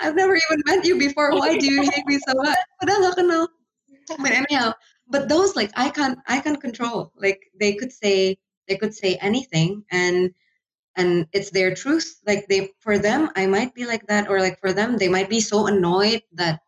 I've 0.00 0.14
never 0.16 0.34
even 0.34 0.62
met 0.66 0.84
you 0.84 0.98
before. 0.98 1.30
Why 1.30 1.56
do 1.56 1.66
you 1.66 1.82
hate 1.82 2.04
me 2.06 2.18
so 2.26 2.34
much? 2.34 2.58
But 2.80 2.90
But 4.18 4.32
anyhow, 4.32 4.72
but 5.08 5.28
those 5.28 5.54
like 5.54 5.70
I 5.76 5.90
can't 5.90 6.18
I 6.26 6.40
can't 6.40 6.60
control. 6.60 7.12
Like 7.16 7.40
they 7.58 7.74
could 7.74 7.92
say 7.92 8.38
they 8.68 8.76
could 8.76 8.94
say 8.94 9.16
anything 9.16 9.84
and 9.90 10.34
and 10.96 11.26
it's 11.32 11.50
their 11.50 11.74
truth. 11.74 12.20
Like 12.26 12.48
they 12.48 12.70
for 12.80 12.98
them 12.98 13.30
I 13.36 13.46
might 13.46 13.74
be 13.74 13.86
like 13.86 14.06
that 14.08 14.28
or 14.28 14.40
like 14.40 14.58
for 14.60 14.72
them 14.72 14.98
they 14.98 15.08
might 15.08 15.30
be 15.30 15.40
so 15.40 15.66
annoyed 15.66 16.22
that 16.32 16.60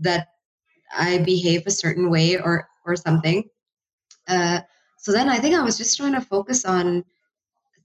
that 0.00 0.28
I 0.96 1.18
behave 1.18 1.66
a 1.66 1.70
certain 1.72 2.10
way 2.10 2.36
or 2.38 2.68
or 2.86 2.96
something. 2.96 3.44
Uh, 4.28 4.60
so 4.98 5.12
then 5.12 5.28
I 5.28 5.38
think 5.38 5.54
I 5.54 5.62
was 5.62 5.78
just 5.78 5.96
trying 5.96 6.14
to 6.14 6.20
focus 6.20 6.64
on 6.64 7.04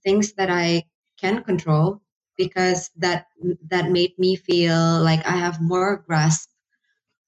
things 0.04 0.34
that 0.34 0.50
I 0.50 0.86
can 1.20 1.44
control 1.44 2.02
because 2.38 2.90
that 2.98 3.28
that 3.70 3.92
made 3.92 4.18
me 4.20 4.36
feel 4.36 5.02
like 5.04 5.26
I 5.26 5.38
have 5.38 5.62
more 5.62 5.98
grasp 6.08 6.50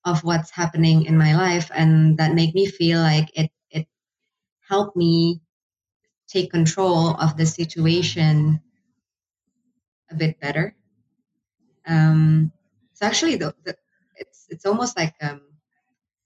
of 0.06 0.24
what's 0.24 0.52
happening 0.52 1.06
in 1.06 1.18
my 1.18 1.36
life 1.36 1.72
and 1.74 2.18
that 2.18 2.34
made 2.36 2.54
me 2.56 2.66
feel 2.68 3.00
like 3.02 3.30
it 3.38 3.52
it 3.72 3.88
helped 4.70 4.96
me 4.98 5.42
take 6.28 6.52
control 6.52 7.10
of 7.16 7.38
the 7.38 7.46
situation 7.46 8.62
a 10.12 10.16
bit 10.16 10.40
better. 10.40 10.76
Um, 11.86 12.52
so 12.94 13.06
actually, 13.06 13.36
the, 13.36 13.56
the, 13.64 13.76
it's 14.52 14.66
almost 14.66 14.98
like 14.98 15.16
um, 15.22 15.42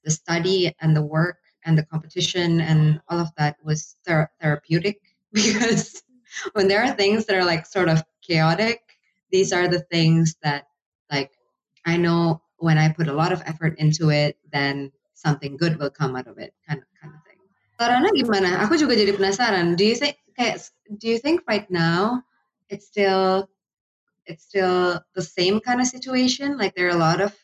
the 0.03 0.11
study 0.11 0.73
and 0.81 0.95
the 0.95 1.01
work 1.01 1.37
and 1.63 1.77
the 1.77 1.85
competition 1.85 2.61
and 2.61 3.01
all 3.09 3.19
of 3.19 3.29
that 3.37 3.57
was 3.63 3.95
ther- 4.05 4.29
therapeutic 4.41 4.99
because 5.33 6.01
when 6.53 6.67
there 6.67 6.83
are 6.83 6.91
things 6.91 7.25
that 7.25 7.37
are 7.37 7.45
like 7.45 7.65
sort 7.65 7.89
of 7.89 8.03
chaotic, 8.21 8.81
these 9.31 9.53
are 9.53 9.67
the 9.67 9.79
things 9.91 10.35
that 10.43 10.65
like 11.11 11.31
I 11.85 11.97
know 11.97 12.41
when 12.57 12.77
I 12.77 12.89
put 12.89 13.07
a 13.07 13.13
lot 13.13 13.31
of 13.31 13.41
effort 13.45 13.75
into 13.77 14.09
it, 14.09 14.37
then 14.51 14.91
something 15.13 15.57
good 15.57 15.77
will 15.77 15.89
come 15.89 16.15
out 16.15 16.27
of 16.27 16.37
it, 16.37 16.53
kind 16.67 16.81
of 16.81 16.87
kind 17.01 17.13
of 17.13 17.21
thing. 17.27 17.39
Karena 17.77 18.09
gimana? 18.15 18.63
Aku 18.65 18.79
juga 18.79 18.95
jadi 18.95 19.13
penasaran. 19.13 19.75
Do 19.75 19.85
you 19.85 19.95
think 19.95 20.17
kayak 20.39 20.63
do 20.97 21.07
you 21.11 21.19
think 21.19 21.43
right 21.47 21.67
now 21.69 22.23
it's 22.71 22.87
still 22.87 23.51
it's 24.25 24.43
still 24.47 25.03
the 25.13 25.21
same 25.21 25.59
kind 25.59 25.79
of 25.79 25.87
situation? 25.87 26.57
Like 26.57 26.73
there 26.73 26.87
are 26.87 26.97
a 26.97 27.01
lot 27.01 27.21
of 27.21 27.35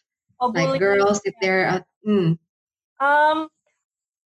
oh, 0.42 0.50
like 0.50 0.82
girls 0.82 1.22
if 1.24 1.34
they're 1.40 1.70
uh, 1.70 1.82
hmm. 2.04 2.34
um 2.98 3.48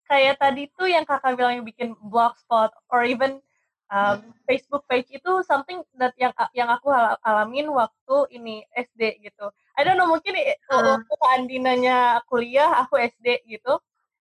kayak 0.08 0.40
tadi 0.40 0.72
tuh 0.74 0.88
yang 0.88 1.04
kakak 1.04 1.36
bilang 1.36 1.62
yang 1.62 1.68
bikin 1.68 1.94
blogspot 2.00 2.72
or 2.90 3.04
even 3.04 3.42
um, 3.90 4.34
Facebook 4.46 4.86
page 4.90 5.10
itu 5.10 5.32
something 5.46 5.82
that 5.98 6.14
yang 6.18 6.34
yang 6.54 6.70
aku 6.70 6.90
alamin 7.26 7.70
waktu 7.70 8.18
ini 8.34 8.66
SD 8.74 9.22
gitu. 9.22 9.50
I 9.78 9.84
don't 9.84 10.00
know 10.00 10.10
mungkin 10.10 10.38
uh. 10.72 11.02
waktu 11.02 11.14
Andinanya 11.38 12.22
kuliah 12.30 12.86
aku 12.86 12.98
SD 13.02 13.46
gitu. 13.50 13.82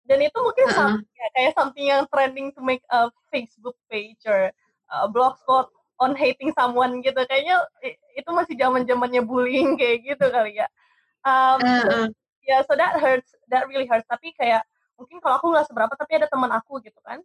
Dan 0.06 0.22
itu 0.22 0.38
mungkin 0.38 0.70
uh 0.70 0.70
-uh. 0.70 0.78
something, 0.78 1.10
ya, 1.18 1.26
kayak 1.34 1.52
something 1.58 1.86
yang 1.86 2.02
trending 2.08 2.48
to 2.54 2.62
make 2.62 2.82
a 2.94 3.10
Facebook 3.30 3.74
page 3.90 4.22
or 4.26 4.54
a 4.88 5.10
blogspot 5.10 5.66
on 5.98 6.14
hating 6.14 6.54
someone 6.54 7.02
gitu. 7.02 7.18
Kayaknya 7.26 7.66
itu 8.14 8.30
masih 8.30 8.54
zaman-zamannya 8.54 9.22
bullying 9.26 9.74
kayak 9.80 10.06
gitu 10.06 10.26
kali 10.30 10.62
ya. 10.62 10.66
Um, 11.26 11.58
uh 11.58 11.82
-uh. 11.82 12.06
Ya, 12.46 12.46
yeah, 12.46 12.60
so 12.62 12.78
that 12.78 12.94
hurts, 13.02 13.34
that 13.50 13.66
really 13.66 13.90
hurts. 13.90 14.06
Tapi 14.06 14.30
kayak 14.38 14.62
mungkin 14.94 15.18
kalau 15.18 15.42
aku 15.42 15.50
nggak 15.50 15.66
seberapa, 15.66 15.90
tapi 15.98 16.22
ada 16.22 16.30
teman 16.30 16.54
aku 16.54 16.78
gitu 16.78 17.02
kan 17.02 17.18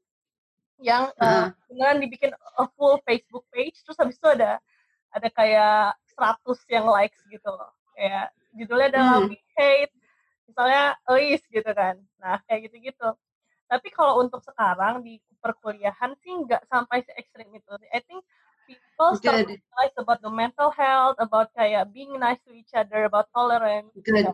yang 0.82 1.14
uh, 1.22 1.54
beneran 1.70 2.02
dibikin 2.02 2.34
a 2.58 2.66
full 2.74 2.98
Facebook 3.06 3.46
page 3.54 3.78
terus 3.86 4.02
habis 4.02 4.18
itu 4.18 4.28
ada 4.28 4.58
ada 5.14 5.30
kayak 5.30 5.94
100 6.18 6.74
yang 6.74 6.90
likes 6.90 7.22
gitu 7.30 7.46
loh 7.54 7.70
kayak 7.94 8.34
judulnya 8.58 8.88
adalah 8.98 9.22
hmm. 9.22 9.30
we 9.30 9.38
hate 9.56 9.94
misalnya 10.50 10.98
Eis 11.06 11.46
gitu 11.54 11.72
kan 11.72 12.02
nah 12.18 12.42
kayak 12.50 12.68
gitu-gitu 12.68 13.14
tapi 13.70 13.88
kalau 13.94 14.20
untuk 14.20 14.42
sekarang 14.44 15.06
di 15.06 15.22
perkuliahan 15.40 16.18
sih 16.20 16.34
nggak 16.34 16.66
sampai 16.68 17.06
se 17.06 17.14
ekstrim 17.16 17.48
itu 17.54 17.72
I 17.94 18.02
think 18.02 18.26
people 18.72 19.12
start 19.18 19.48
to 19.48 19.56
realize 19.58 19.96
about 19.98 20.20
the 20.22 20.32
mental 20.32 20.72
health 20.72 21.18
about 21.20 21.52
kayak 21.58 21.90
being 21.92 22.16
nice 22.16 22.40
to 22.48 22.56
each 22.56 22.72
other 22.72 23.04
about 23.04 23.28
tolerance 23.36 23.92
Good. 23.98 24.28
Gitu. 24.28 24.32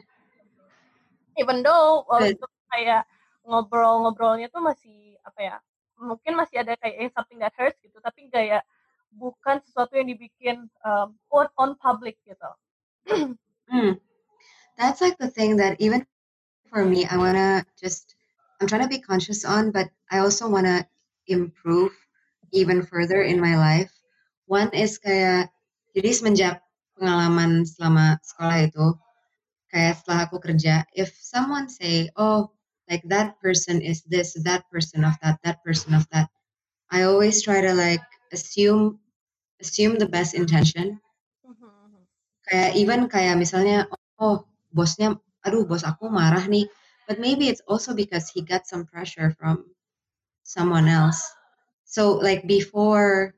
even 1.38 1.62
though 1.62 2.06
waktu 2.10 2.42
kayak 2.74 3.06
ngobrol-ngobrolnya 3.48 4.52
tuh 4.52 4.60
masih 4.60 5.16
apa 5.24 5.40
ya 5.40 5.56
mungkin 5.98 6.38
masih 6.38 6.62
ada 6.62 6.78
kayak 6.78 7.10
something 7.16 7.40
that 7.42 7.54
hurts 7.58 7.80
gitu 7.82 7.98
tapi 8.04 8.30
kayak 8.30 8.62
bukan 9.16 9.64
sesuatu 9.64 9.98
yang 9.98 10.12
dibikin 10.12 10.68
um, 10.84 11.16
on 11.32 11.48
on 11.58 11.74
public 11.80 12.20
gitu. 12.28 12.52
hmm. 13.72 13.98
That's 14.78 15.02
like 15.02 15.18
the 15.18 15.32
thing 15.32 15.58
that 15.58 15.80
even 15.82 16.06
for 16.70 16.86
me 16.86 17.08
I 17.08 17.18
wanna 17.18 17.66
just 17.80 18.14
I'm 18.60 18.68
trying 18.68 18.86
to 18.86 18.92
be 18.92 19.02
conscious 19.02 19.42
on 19.48 19.72
but 19.72 19.90
I 20.12 20.20
also 20.22 20.46
wanna 20.46 20.86
improve 21.26 21.96
even 22.52 22.84
further 22.86 23.24
in 23.24 23.42
my 23.42 23.58
life. 23.58 23.97
One 24.48 24.72
is 24.72 24.98
kayak 24.98 25.52
jadi 25.92 26.10
semenjak 26.16 26.56
pengalaman 26.96 27.68
selama 27.68 28.18
sekolah 28.24 28.68
itu 28.68 28.88
kayak 29.70 30.00
setelah 30.02 30.20
aku 30.26 30.40
kerja 30.40 30.88
if 30.96 31.12
someone 31.20 31.68
say 31.68 32.08
oh 32.16 32.50
like 32.88 33.04
that 33.12 33.36
person 33.44 33.84
is 33.84 34.02
this 34.08 34.34
that 34.48 34.64
person 34.72 35.04
of 35.04 35.14
that 35.20 35.38
that 35.44 35.60
person 35.62 35.92
of 35.94 36.08
that 36.10 36.32
i 36.90 37.04
always 37.04 37.44
try 37.44 37.60
to 37.60 37.76
like 37.76 38.02
assume 38.32 38.98
assume 39.62 39.98
the 39.98 40.10
best 40.10 40.34
intention. 40.34 41.00
Kayak 42.48 42.72
even 42.80 43.00
kayak 43.12 43.36
misalnya 43.36 43.92
oh 44.22 44.48
bosnya 44.72 45.20
aduh 45.44 45.68
bos 45.68 45.84
aku 45.84 46.08
marah 46.08 46.48
nih 46.48 46.68
but 47.10 47.20
maybe 47.20 47.52
it's 47.52 47.64
also 47.68 47.92
because 47.92 48.32
he 48.32 48.40
got 48.40 48.64
some 48.68 48.88
pressure 48.88 49.36
from 49.36 49.68
someone 50.48 50.88
else. 50.88 51.20
So 51.84 52.16
like 52.20 52.48
before 52.48 53.36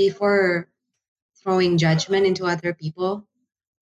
before 0.00 0.72
throwing 1.36 1.76
judgment 1.76 2.24
into 2.24 2.48
other 2.48 2.72
people 2.72 3.28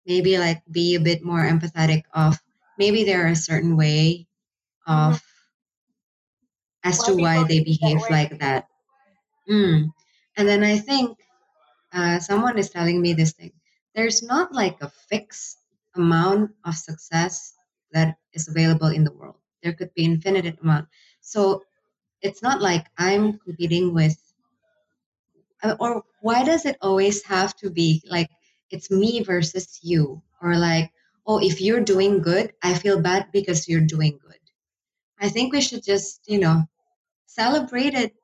maybe 0.07 0.39
like 0.39 0.63
be 0.71 0.95
a 0.95 1.01
bit 1.01 1.25
more 1.25 1.43
empathetic 1.43 2.03
of 2.15 2.39
maybe 2.79 3.05
they're 3.05 3.29
a 3.29 3.37
certain 3.37 3.77
way 3.77 4.27
of 4.87 5.23
as 6.85 7.03
to 7.03 7.15
why 7.17 7.43
they 7.45 7.65
behave 7.65 8.01
like 8.11 8.39
that. 8.41 8.69
Mm. 9.49 9.89
And 10.37 10.49
then 10.49 10.63
I 10.63 10.77
think 10.79 11.17
uh, 11.93 12.19
someone 12.19 12.59
is 12.59 12.69
telling 12.69 13.01
me 13.01 13.15
this 13.15 13.33
thing. 13.33 13.53
There's 13.95 14.23
not 14.23 14.53
like 14.53 14.77
a 14.83 14.93
fixed 15.09 15.59
amount 15.97 16.51
of 16.65 16.75
success 16.75 17.55
that 17.93 18.19
is 18.35 18.49
available 18.49 18.89
in 18.89 19.05
the 19.05 19.13
world. 19.13 19.37
There 19.63 19.73
could 19.73 19.95
be 19.95 20.05
infinite 20.05 20.59
amount. 20.61 20.89
So 21.23 21.63
it's 22.21 22.43
not 22.43 22.61
like 22.61 22.85
I'm 22.99 23.39
competing 23.39 23.95
with, 23.95 24.19
or 25.81 26.03
why 26.21 26.45
does 26.45 26.67
it 26.67 26.77
always 26.81 27.25
have 27.25 27.57
to 27.57 27.71
be 27.71 28.03
like 28.09 28.31
it's 28.71 28.91
me 28.91 29.23
versus 29.23 29.79
you, 29.83 30.23
or 30.43 30.57
like 30.57 30.91
oh 31.27 31.41
if 31.41 31.61
you're 31.61 31.81
doing 31.81 32.23
good, 32.23 32.53
I 32.63 32.75
feel 32.75 33.01
bad 33.01 33.29
because 33.33 33.69
you're 33.69 33.87
doing 33.87 34.19
good. 34.23 34.39
I 35.21 35.29
think 35.29 35.53
we 35.53 35.61
should 35.61 35.85
just, 35.85 36.21
you 36.27 36.39
know, 36.39 36.65
celebrate 37.27 37.95
it, 37.95 38.15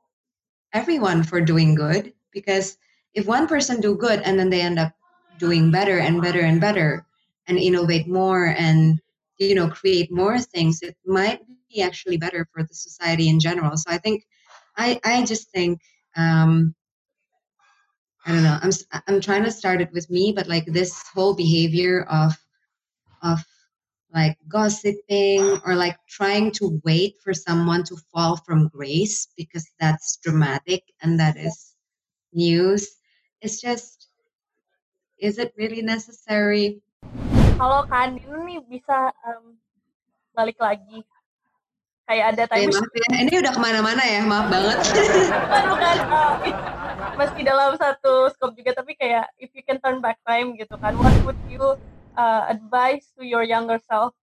everyone 0.72 1.22
for 1.22 1.40
doing 1.40 1.74
good 1.74 2.12
because 2.32 2.76
if 3.14 3.26
one 3.26 3.46
person 3.48 3.80
do 3.80 3.96
good 3.96 4.20
and 4.20 4.38
then 4.38 4.50
they 4.50 4.60
end 4.60 4.78
up 4.78 4.92
doing 5.38 5.70
better 5.70 5.98
and 5.98 6.22
better 6.22 6.40
and 6.40 6.60
better 6.60 7.04
and 7.48 7.58
innovate 7.58 8.06
more 8.06 8.46
and 8.46 9.00
you 9.38 9.54
know 9.54 9.68
create 9.68 10.12
more 10.12 10.38
things 10.38 10.82
it 10.82 10.96
might 11.06 11.40
be 11.72 11.82
actually 11.82 12.16
better 12.16 12.46
for 12.52 12.62
the 12.62 12.74
society 12.74 13.28
in 13.28 13.40
general 13.40 13.76
so 13.76 13.90
i 13.90 13.98
think 13.98 14.22
i 14.76 15.00
i 15.04 15.24
just 15.24 15.50
think 15.50 15.80
um 16.16 16.74
i 18.26 18.32
don't 18.32 18.42
know 18.42 18.58
i'm 18.62 18.70
i'm 19.06 19.20
trying 19.20 19.44
to 19.44 19.50
start 19.50 19.80
it 19.80 19.90
with 19.92 20.08
me 20.10 20.32
but 20.32 20.48
like 20.48 20.66
this 20.66 21.04
whole 21.14 21.34
behavior 21.34 22.06
of 22.10 22.36
of 23.22 23.44
like 24.12 24.36
gossiping 24.48 25.60
or 25.64 25.74
like 25.74 25.96
trying 26.08 26.50
to 26.50 26.80
wait 26.84 27.14
for 27.22 27.32
someone 27.32 27.84
to 27.84 27.96
fall 28.12 28.36
from 28.36 28.68
grace 28.68 29.28
because 29.36 29.66
that's 29.78 30.18
dramatic 30.22 30.82
and 31.02 31.18
that 31.18 31.36
is 31.36 31.74
news. 32.32 32.96
It's 33.40 33.60
just, 33.60 34.08
is 35.18 35.38
it 35.38 35.54
really 35.56 35.82
necessary? 35.82 36.82
Halo 37.60 37.84
Kak 37.86 38.16
ini 38.16 38.58
bisa 38.66 39.12
um, 39.22 39.54
balik 40.32 40.56
lagi. 40.58 41.04
Kayak 42.08 42.34
ada 42.34 42.44
time. 42.50 42.66
Eh, 42.66 42.74
maaf 42.74 42.90
ya, 42.90 43.08
ini 43.22 43.34
udah 43.38 43.52
kemana-mana 43.54 44.02
ya, 44.02 44.20
maaf 44.26 44.46
banget. 44.50 44.78
bukan, 45.70 45.70
bukan. 45.70 45.96
Uh, 46.10 46.79
meski 47.20 47.44
dalam 47.44 47.76
satu 47.76 48.32
scope 48.32 48.56
juga, 48.56 48.72
tapi 48.72 48.96
kayak 48.96 49.28
if 49.36 49.52
you 49.52 49.60
can 49.60 49.76
turn 49.84 50.00
back 50.00 50.16
time 50.24 50.56
gitu 50.56 50.72
kan, 50.80 50.96
what 50.96 51.12
would 51.28 51.36
you 51.52 51.76
uh, 52.16 52.48
advice 52.48 53.12
to 53.12 53.28
your 53.28 53.44
younger 53.44 53.76
self? 53.84 54.16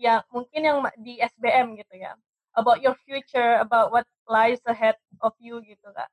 Yang 0.00 0.24
mungkin 0.32 0.60
yang 0.64 0.78
di 0.96 1.20
SBM 1.20 1.76
gitu 1.76 2.00
ya. 2.00 2.16
About 2.56 2.80
your 2.80 2.96
future 3.04 3.60
about 3.60 3.92
what 3.92 4.08
lies 4.24 4.64
ahead 4.64 4.96
of 5.20 5.36
you 5.36 5.60
gitu 5.60 5.92
kak. 5.92 6.08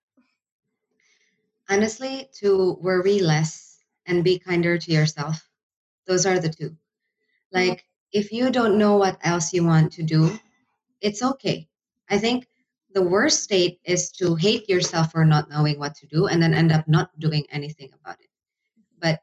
Honestly 1.71 2.29
to 2.43 2.77
worry 2.83 3.17
less 3.23 3.81
and 4.05 4.21
be 4.21 4.37
kinder 4.37 4.77
to 4.77 4.89
yourself 4.93 5.41
those 6.05 6.27
are 6.29 6.37
the 6.37 6.51
two. 6.51 6.77
Like 7.49 7.81
mm-hmm. 7.81 8.19
if 8.19 8.29
you 8.29 8.53
don't 8.53 8.77
know 8.77 9.01
what 9.01 9.17
else 9.25 9.55
you 9.55 9.65
want 9.65 9.95
to 9.97 10.03
do 10.05 10.29
it's 11.01 11.23
okay. 11.23 11.65
I 12.09 12.21
think 12.21 12.45
the 12.95 13.03
worst 13.03 13.43
state 13.43 13.79
is 13.83 14.11
to 14.13 14.35
hate 14.35 14.67
yourself 14.67 15.11
for 15.11 15.25
not 15.25 15.49
knowing 15.51 15.77
what 15.77 15.93
to 15.95 16.07
do 16.07 16.27
and 16.27 16.41
then 16.41 16.53
end 16.53 16.71
up 16.71 16.87
not 16.87 17.11
doing 17.19 17.45
anything 17.51 17.91
about 18.01 18.19
it 18.19 18.29
but 18.99 19.19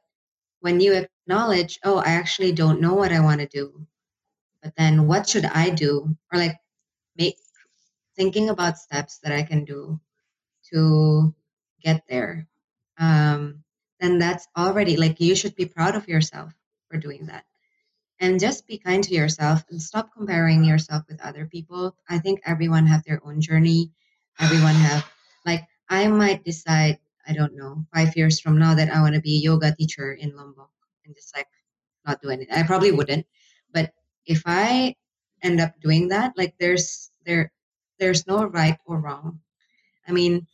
when 0.63 0.81
you 0.81 0.95
acknowledge, 0.95 1.79
oh, 1.85 1.99
I 1.99 2.13
actually 2.13 2.53
don't 2.53 2.81
know 2.81 2.95
what 2.95 3.13
I 3.13 3.21
want 3.21 3.41
to 3.41 3.47
do, 3.49 3.87
but 4.63 4.73
then 4.77 5.07
what 5.09 5.29
should 5.29 5.45
I 5.45 5.71
do? 5.71 6.17
Or 6.33 6.39
like 6.39 6.57
make 7.17 7.37
thinking 8.17 8.49
about 8.51 8.79
steps 8.79 9.19
that 9.23 9.33
I 9.33 9.43
can 9.43 9.65
do 9.65 10.01
to 10.73 11.35
get 11.83 12.05
there. 12.09 12.49
um, 12.99 13.65
then 14.01 14.19
that's 14.19 14.49
already 14.57 14.97
like 14.97 15.21
you 15.21 15.35
should 15.35 15.55
be 15.55 15.65
proud 15.67 15.95
of 15.95 16.09
yourself 16.09 16.53
for 16.89 16.99
doing 16.99 17.27
that 17.27 17.45
and 18.23 18.41
just 18.41 18.67
be 18.67 18.79
kind 18.79 19.05
to 19.05 19.15
yourself 19.15 19.65
and 19.71 19.83
stop 19.83 20.15
comparing 20.17 20.65
yourself 20.65 21.05
with 21.09 21.21
other 21.21 21.47
people. 21.47 21.97
I 22.09 22.19
think 22.19 22.41
everyone 22.47 22.87
have 22.87 23.05
their 23.05 23.21
own 23.27 23.43
journey. 23.43 23.91
Everyone 24.41 24.75
have 24.89 25.05
like 25.45 25.67
i 25.91 26.07
might 26.09 26.45
decide 26.45 26.99
i 27.27 27.33
don't 27.33 27.57
know 27.57 27.85
five 27.95 28.17
years 28.17 28.41
from 28.41 28.59
now 28.59 28.75
that 28.75 28.91
i 28.91 29.01
want 29.01 29.15
to 29.15 29.21
be 29.21 29.37
a 29.37 29.45
yoga 29.49 29.75
teacher 29.75 30.13
in 30.15 30.35
lombok 30.37 30.71
and 31.05 31.15
just 31.15 31.35
like 31.37 31.49
not 32.07 32.21
do 32.23 32.31
anything 32.31 32.55
i 32.55 32.63
probably 32.63 32.93
wouldn't 32.93 33.27
but 33.73 33.93
if 34.27 34.43
i 34.47 34.95
end 35.43 35.61
up 35.61 35.73
doing 35.81 36.09
that 36.09 36.33
like 36.37 36.55
there's 36.59 37.11
there 37.27 37.51
there's 37.99 38.27
no 38.27 38.45
right 38.47 38.79
or 38.87 38.99
wrong. 39.01 39.41
I 40.09 40.13
mean 40.13 40.47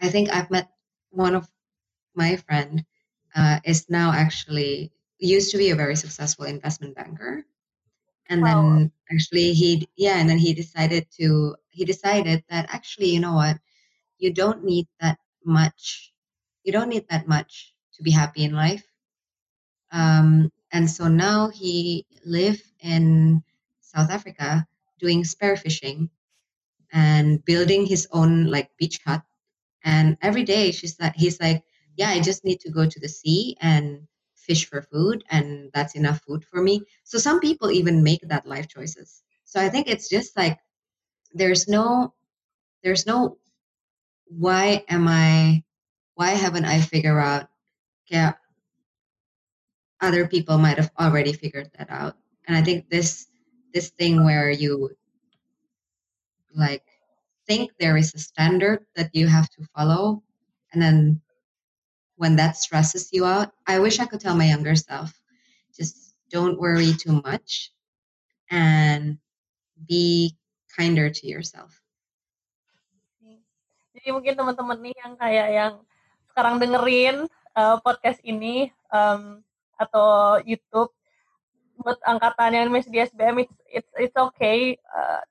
i 0.00 0.08
think 0.08 0.30
i've 0.32 0.50
met 0.50 0.68
one 1.10 1.34
of 1.34 1.48
my 2.14 2.36
friend 2.36 2.84
uh, 3.34 3.60
is 3.64 3.88
now 3.88 4.12
actually 4.12 4.92
used 5.28 5.50
to 5.52 5.58
be 5.58 5.70
a 5.70 5.76
very 5.76 5.96
successful 5.96 6.44
investment 6.44 6.96
banker. 6.96 7.44
And 8.28 8.42
wow. 8.42 8.62
then 8.62 8.92
actually 9.12 9.52
he 9.52 9.88
yeah 9.96 10.18
and 10.18 10.28
then 10.28 10.38
he 10.38 10.54
decided 10.54 11.06
to 11.20 11.56
he 11.68 11.84
decided 11.84 12.44
that 12.48 12.66
actually 12.72 13.10
you 13.10 13.20
know 13.20 13.34
what? 13.34 13.58
You 14.18 14.32
don't 14.32 14.64
need 14.64 14.86
that 15.00 15.18
much 15.44 16.12
you 16.64 16.72
don't 16.72 16.88
need 16.88 17.08
that 17.08 17.26
much 17.26 17.74
to 17.94 18.02
be 18.02 18.10
happy 18.10 18.44
in 18.44 18.52
life. 18.52 18.84
Um, 19.90 20.50
and 20.70 20.90
so 20.90 21.08
now 21.08 21.48
he 21.48 22.06
live 22.24 22.62
in 22.80 23.42
south 23.80 24.10
africa 24.10 24.66
doing 24.98 25.22
spear 25.24 25.56
fishing 25.56 26.08
and 26.92 27.44
building 27.44 27.84
his 27.84 28.08
own 28.12 28.46
like 28.46 28.70
beach 28.78 29.00
hut. 29.04 29.22
And 29.84 30.16
every 30.22 30.44
day 30.44 30.70
she's 30.70 30.98
like 30.98 31.14
he's 31.16 31.40
like 31.40 31.62
yeah 31.96 32.08
i 32.10 32.20
just 32.20 32.44
need 32.44 32.60
to 32.60 32.70
go 32.70 32.86
to 32.86 33.00
the 33.00 33.08
sea 33.08 33.56
and 33.60 34.06
fish 34.42 34.68
for 34.68 34.82
food 34.82 35.24
and 35.30 35.70
that's 35.74 35.94
enough 35.94 36.20
food 36.26 36.44
for 36.44 36.62
me. 36.62 36.82
So 37.04 37.18
some 37.18 37.40
people 37.40 37.70
even 37.70 38.02
make 38.02 38.22
that 38.28 38.46
life 38.46 38.68
choices. 38.68 39.22
So 39.44 39.60
i 39.60 39.68
think 39.68 39.88
it's 39.88 40.08
just 40.08 40.36
like 40.36 40.58
there's 41.34 41.68
no 41.68 42.14
there's 42.82 43.06
no 43.06 43.38
why 44.26 44.84
am 44.88 45.06
i 45.08 45.62
why 46.14 46.30
haven't 46.30 46.64
i 46.64 46.80
figured 46.80 47.18
out 47.18 47.48
yeah 48.08 48.32
other 50.00 50.26
people 50.26 50.58
might 50.58 50.78
have 50.78 50.90
already 50.98 51.32
figured 51.32 51.70
that 51.78 51.90
out. 51.90 52.16
And 52.46 52.56
i 52.56 52.62
think 52.62 52.88
this 52.90 53.28
this 53.72 53.90
thing 53.90 54.24
where 54.24 54.50
you 54.50 54.90
like 56.54 56.84
think 57.46 57.72
there 57.78 57.96
is 57.96 58.14
a 58.14 58.18
standard 58.18 58.84
that 58.96 59.10
you 59.14 59.26
have 59.26 59.48
to 59.50 59.64
follow 59.76 60.22
and 60.72 60.82
then 60.82 61.20
when 62.22 62.38
that 62.38 62.54
stresses 62.54 63.10
you 63.10 63.26
out, 63.26 63.50
I 63.66 63.82
wish 63.82 63.98
I 63.98 64.06
could 64.06 64.22
tell 64.22 64.38
my 64.38 64.46
younger 64.46 64.78
self, 64.78 65.10
just 65.74 66.14
don't 66.30 66.54
worry 66.54 66.94
too 66.94 67.18
much 67.26 67.74
and 68.46 69.18
be 69.90 70.38
kinder 70.70 71.10
to 71.10 71.24
yourself. 71.26 71.74
Jadi 73.98 74.08
mungkin 74.14 74.38
teman-teman 74.38 74.78
nih 74.78 74.94
yang 75.02 75.12
kayak 75.18 75.48
yang 75.50 75.72
sekarang 76.30 76.62
dengerin 76.62 77.26
uh, 77.58 77.82
podcast 77.82 78.22
ini 78.22 78.70
um, 78.94 79.42
atau 79.74 80.38
YouTube 80.46 80.94
buat 81.82 81.98
angkatan 82.06 82.54
yang 82.54 82.70
masih 82.70 82.94
di 82.94 83.02
SBM 83.02 83.42
it's 83.42 83.56
it's, 83.66 83.90
it's 83.98 84.16
okay. 84.30 84.78
Uh, 84.94 85.26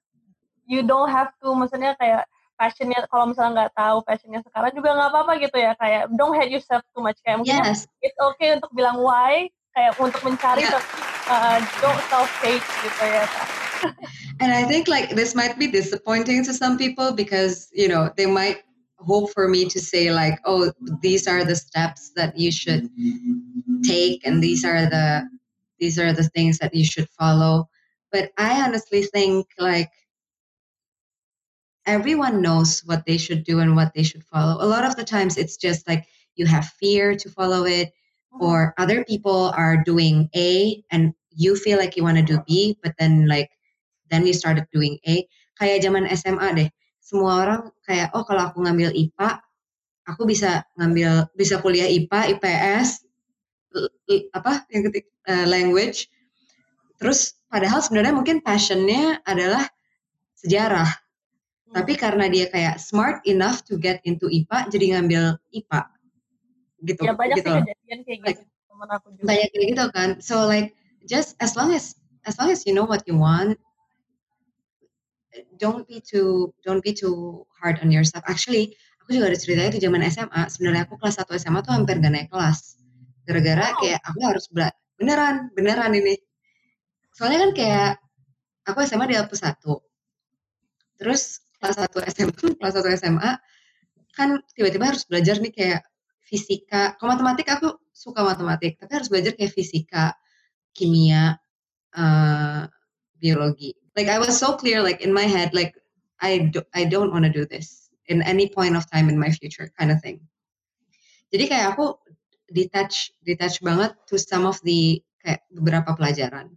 you 0.67 0.83
don't 0.83 1.07
have 1.07 1.31
to 1.39 1.55
maksudnya 1.55 1.95
kayak 1.95 2.27
passionnya 2.61 3.01
kalau 3.09 3.33
misalnya 3.33 3.65
nggak 3.65 3.73
tahu 3.73 3.97
passionnya 4.05 4.45
sekarang 4.45 4.71
juga 4.77 4.93
nggak 4.93 5.09
apa-apa 5.09 5.33
gitu 5.41 5.57
ya 5.57 5.73
kayak 5.81 6.05
don't 6.13 6.37
hate 6.37 6.53
yourself 6.53 6.85
too 6.93 7.01
much 7.01 7.17
kayak 7.25 7.41
mungkin 7.41 7.57
yes. 7.57 7.89
it's 8.05 8.13
okay 8.21 8.53
untuk 8.53 8.69
bilang 8.77 9.01
why 9.01 9.49
kayak 9.73 9.97
untuk 9.97 10.21
mencari 10.21 10.61
yeah. 10.61 10.77
uh, 11.25 11.57
don't 11.81 11.97
self 12.13 12.29
hate 12.45 12.61
gitu 12.85 13.03
ya 13.09 13.25
and 14.45 14.53
I 14.53 14.61
think 14.69 14.85
like 14.85 15.17
this 15.17 15.33
might 15.33 15.57
be 15.57 15.65
disappointing 15.65 16.45
to 16.45 16.53
some 16.53 16.77
people 16.77 17.09
because 17.09 17.65
you 17.73 17.89
know 17.89 18.13
they 18.13 18.29
might 18.29 18.61
hope 19.01 19.33
for 19.33 19.49
me 19.49 19.65
to 19.65 19.81
say 19.81 20.13
like 20.13 20.37
oh 20.45 20.69
these 21.01 21.25
are 21.25 21.41
the 21.41 21.57
steps 21.57 22.13
that 22.13 22.37
you 22.37 22.53
should 22.53 22.85
take 23.81 24.21
and 24.21 24.37
these 24.37 24.61
are 24.61 24.85
the 24.85 25.25
these 25.81 25.97
are 25.97 26.13
the 26.13 26.29
things 26.37 26.61
that 26.61 26.77
you 26.77 26.85
should 26.85 27.09
follow 27.17 27.65
but 28.13 28.29
I 28.37 28.61
honestly 28.61 29.01
think 29.09 29.49
like 29.57 29.89
everyone 31.85 32.41
knows 32.41 32.81
what 32.85 33.05
they 33.05 33.17
should 33.17 33.43
do 33.43 33.59
and 33.59 33.75
what 33.75 33.93
they 33.93 34.03
should 34.03 34.23
follow. 34.23 34.63
A 34.63 34.67
lot 34.67 34.85
of 34.85 34.95
the 34.95 35.03
times 35.03 35.37
it's 35.37 35.57
just 35.57 35.87
like 35.87 36.05
you 36.35 36.45
have 36.45 36.65
fear 36.79 37.15
to 37.15 37.29
follow 37.29 37.65
it, 37.65 37.89
mm-hmm. 38.33 38.43
or 38.43 38.73
other 38.77 39.03
people 39.03 39.51
are 39.55 39.81
doing 39.83 40.29
A 40.35 40.83
and 40.91 41.13
you 41.31 41.55
feel 41.55 41.77
like 41.77 41.95
you 41.95 42.03
want 42.03 42.17
to 42.17 42.23
do 42.23 42.41
B, 42.47 42.77
but 42.83 42.93
then 42.99 43.27
like 43.27 43.49
then 44.09 44.25
you 44.27 44.33
started 44.33 44.67
doing 44.73 44.99
A. 45.07 45.25
Kayak 45.59 45.85
zaman 45.85 46.09
SMA 46.17 46.47
deh, 46.57 46.69
semua 46.99 47.45
orang 47.45 47.61
kayak 47.85 48.11
oh 48.17 48.25
kalau 48.25 48.49
aku 48.49 48.65
ngambil 48.65 48.91
IPA, 48.93 49.39
aku 50.09 50.25
bisa 50.25 50.65
ngambil 50.77 51.29
bisa 51.37 51.61
kuliah 51.61 51.87
IPA, 51.87 52.37
IPS, 52.37 53.05
apa 54.35 54.65
yang 54.73 54.81
ketik 54.89 55.07
uh, 55.29 55.47
language. 55.47 56.09
Terus 56.99 57.33
padahal 57.49 57.81
sebenarnya 57.81 58.13
mungkin 58.13 58.43
passionnya 58.43 59.21
adalah 59.25 59.65
sejarah 60.37 60.89
tapi 61.71 61.95
karena 61.95 62.27
dia 62.27 62.51
kayak 62.51 62.77
smart 62.77 63.23
enough 63.23 63.63
to 63.63 63.79
get 63.79 64.03
into 64.03 64.27
IPA, 64.27 64.67
jadi 64.71 64.85
ngambil 64.97 65.23
IPA. 65.55 65.81
Gitu. 66.83 67.01
Ya 67.05 67.13
banyak 67.13 67.37
gitu. 67.39 67.49
sih 67.49 67.61
kejadian 67.63 67.99
kayak 68.03 68.19
gitu. 68.19 68.27
Like, 68.27 68.41
aku 68.89 69.07
juga. 69.15 69.25
Banyak 69.29 69.47
kayak 69.53 69.65
gitu 69.71 69.85
kan. 69.93 70.09
So 70.19 70.35
like 70.49 70.73
just 71.05 71.37
as 71.39 71.53
long 71.53 71.71
as 71.71 71.95
as 72.27 72.37
long 72.37 72.49
as 72.49 72.65
you 72.65 72.73
know 72.73 72.85
what 72.85 73.05
you 73.05 73.15
want, 73.17 73.57
don't 75.61 75.85
be 75.87 76.01
too 76.01 76.51
don't 76.65 76.81
be 76.81 76.91
too 76.91 77.45
hard 77.61 77.79
on 77.79 77.93
yourself. 77.93 78.25
Actually, 78.27 78.73
aku 79.01 79.15
juga 79.15 79.31
ada 79.31 79.37
ceritanya 79.37 79.71
di 79.77 79.81
zaman 79.81 80.01
SMA. 80.09 80.41
Sebenarnya 80.49 80.83
aku 80.89 80.97
kelas 80.97 81.21
1 81.21 81.29
SMA 81.41 81.59
tuh 81.63 81.73
hampir 81.77 82.01
gak 82.01 82.13
naik 82.13 82.29
kelas. 82.33 82.81
Gara-gara 83.29 83.65
wow. 83.69 83.79
kayak 83.79 83.99
aku 84.01 84.19
harus 84.25 84.45
bela 84.49 84.69
beneran, 84.97 85.35
beneran 85.53 85.93
ini. 85.93 86.17
Soalnya 87.13 87.39
kan 87.47 87.51
kayak 87.53 87.91
aku 88.65 88.81
SMA 88.85 89.05
di 89.09 89.15
Alpus 89.17 89.45
1. 89.45 89.61
Terus 91.01 91.41
kelas 91.61 91.77
1 91.77 91.93
SMA 92.11 92.57
kelas 92.57 92.75
1 92.81 92.99
SMA 92.99 93.31
kan 94.11 94.41
tiba-tiba 94.57 94.91
harus 94.91 95.07
belajar 95.07 95.39
nih 95.39 95.53
kayak 95.55 95.81
fisika. 96.25 96.95
Kalau 96.99 97.15
matematik 97.15 97.47
aku 97.47 97.79
suka 97.91 98.25
matematik 98.25 98.79
tapi 98.81 98.91
harus 98.97 99.07
belajar 99.07 99.37
kayak 99.37 99.53
fisika 99.53 100.15
kimia 100.75 101.37
uh, 101.95 102.65
biologi. 103.19 103.75
Like 103.95 104.07
I 104.07 104.19
was 104.19 104.35
so 104.39 104.55
clear 104.55 104.79
like 104.79 105.03
in 105.03 105.11
my 105.11 105.27
head 105.27 105.51
like 105.55 105.75
I 106.23 106.51
do, 106.51 106.63
I 106.71 106.87
don't 106.87 107.11
want 107.11 107.27
to 107.27 107.33
do 107.33 107.43
this 107.45 107.91
in 108.07 108.23
any 108.23 108.47
point 108.47 108.75
of 108.75 108.87
time 108.87 109.07
in 109.11 109.19
my 109.19 109.31
future 109.31 109.69
kind 109.75 109.91
of 109.91 109.99
thing. 109.99 110.23
Jadi 111.31 111.47
kayak 111.47 111.75
aku 111.75 111.95
detach 112.51 113.15
detach 113.23 113.63
banget 113.63 113.95
to 114.07 114.19
some 114.19 114.43
of 114.43 114.59
the 114.67 114.99
kayak 115.23 115.43
beberapa 115.51 115.95
pelajaran. 115.95 116.51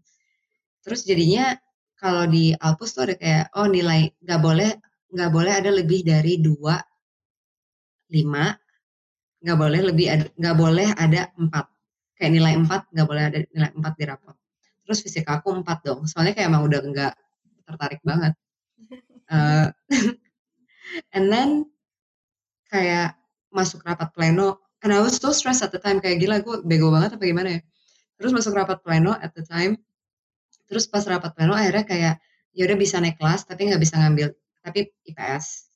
Terus 0.82 1.06
jadinya 1.06 1.54
kalau 1.98 2.26
di 2.26 2.52
Alpus 2.58 2.94
tuh 2.94 3.08
ada 3.08 3.16
kayak 3.16 3.44
oh 3.54 3.70
nilai 3.70 4.10
nggak 4.22 4.40
boleh 4.42 4.70
nggak 5.14 5.30
boleh 5.30 5.52
ada 5.54 5.70
lebih 5.70 6.02
dari 6.02 6.42
dua 6.42 6.76
lima. 8.10 8.50
Nggak 9.44 9.58
boleh 9.60 9.80
lebih 9.94 10.06
ada 10.10 10.24
nggak 10.34 10.56
boleh 10.58 10.88
ada 10.98 11.30
empat. 11.38 11.66
Kayak 12.18 12.32
nilai 12.34 12.52
empat 12.58 12.82
nggak 12.90 13.06
boleh 13.06 13.22
ada 13.30 13.38
nilai 13.54 13.70
empat 13.70 13.92
di 13.94 14.04
rapot. 14.10 14.36
Terus 14.84 14.98
fisika 15.00 15.38
aku 15.38 15.54
empat 15.54 15.86
dong. 15.86 16.04
Soalnya 16.10 16.34
kayak 16.34 16.50
emang 16.50 16.66
udah 16.66 16.80
nggak 16.82 17.14
tertarik 17.64 18.02
banget. 18.02 18.34
Uh, 19.30 19.70
and 21.16 21.30
then 21.30 21.64
kayak 22.68 23.16
masuk 23.54 23.80
rapat 23.86 24.10
pleno 24.12 24.60
and 24.84 24.92
I 24.92 25.00
was 25.00 25.16
so 25.16 25.32
stressed 25.32 25.64
at 25.64 25.72
the 25.72 25.80
time 25.80 26.02
kayak 26.02 26.20
gila 26.20 26.42
gue 26.44 26.60
bego 26.66 26.90
banget 26.90 27.16
apa 27.16 27.24
gimana 27.24 27.48
ya? 27.56 27.60
Terus 28.18 28.34
masuk 28.34 28.52
rapat 28.58 28.82
pleno 28.82 29.14
at 29.14 29.30
the 29.32 29.46
time. 29.46 29.78
Terus 30.66 30.90
pas 30.90 31.06
rapat 31.06 31.32
pleno 31.38 31.54
akhirnya 31.54 31.84
kayak 31.86 32.14
ya 32.54 32.62
udah 32.66 32.78
bisa 32.78 32.98
naik 33.02 33.18
kelas 33.18 33.46
tapi 33.46 33.70
nggak 33.70 33.82
bisa 33.82 33.98
ngambil 33.98 34.30
tapi 34.64 34.88
IPS 35.04 35.68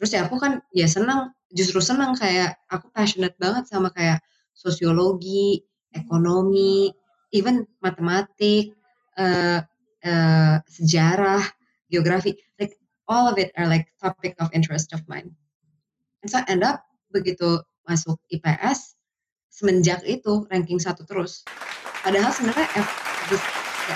terus 0.00 0.10
ya 0.14 0.24
aku 0.24 0.40
kan 0.40 0.64
ya 0.72 0.88
senang 0.88 1.36
justru 1.52 1.84
senang 1.84 2.16
kayak 2.16 2.56
aku 2.72 2.88
passionate 2.90 3.36
banget 3.36 3.68
sama 3.68 3.92
kayak 3.92 4.24
sosiologi 4.56 5.60
ekonomi 5.92 6.88
even 7.30 7.68
matematik 7.84 8.72
uh, 9.20 9.60
uh, 10.02 10.56
sejarah 10.64 11.44
geografi 11.92 12.36
like 12.56 12.78
all 13.08 13.26
of 13.26 13.40
it 13.40 13.50
are 13.56 13.66
like 13.66 13.88
topic 14.00 14.36
of 14.38 14.52
interest 14.52 14.92
of 14.92 15.02
mine. 15.08 15.32
And 16.22 16.30
so 16.30 16.38
I 16.38 16.44
end 16.46 16.62
up 16.62 16.84
begitu 17.08 17.64
masuk 17.88 18.20
IPS 18.28 18.94
semenjak 19.48 20.04
itu 20.04 20.44
ranking 20.52 20.78
satu 20.78 21.08
terus. 21.08 21.42
Padahal 22.04 22.30
sebenarnya 22.30 22.68
the, 23.32 23.36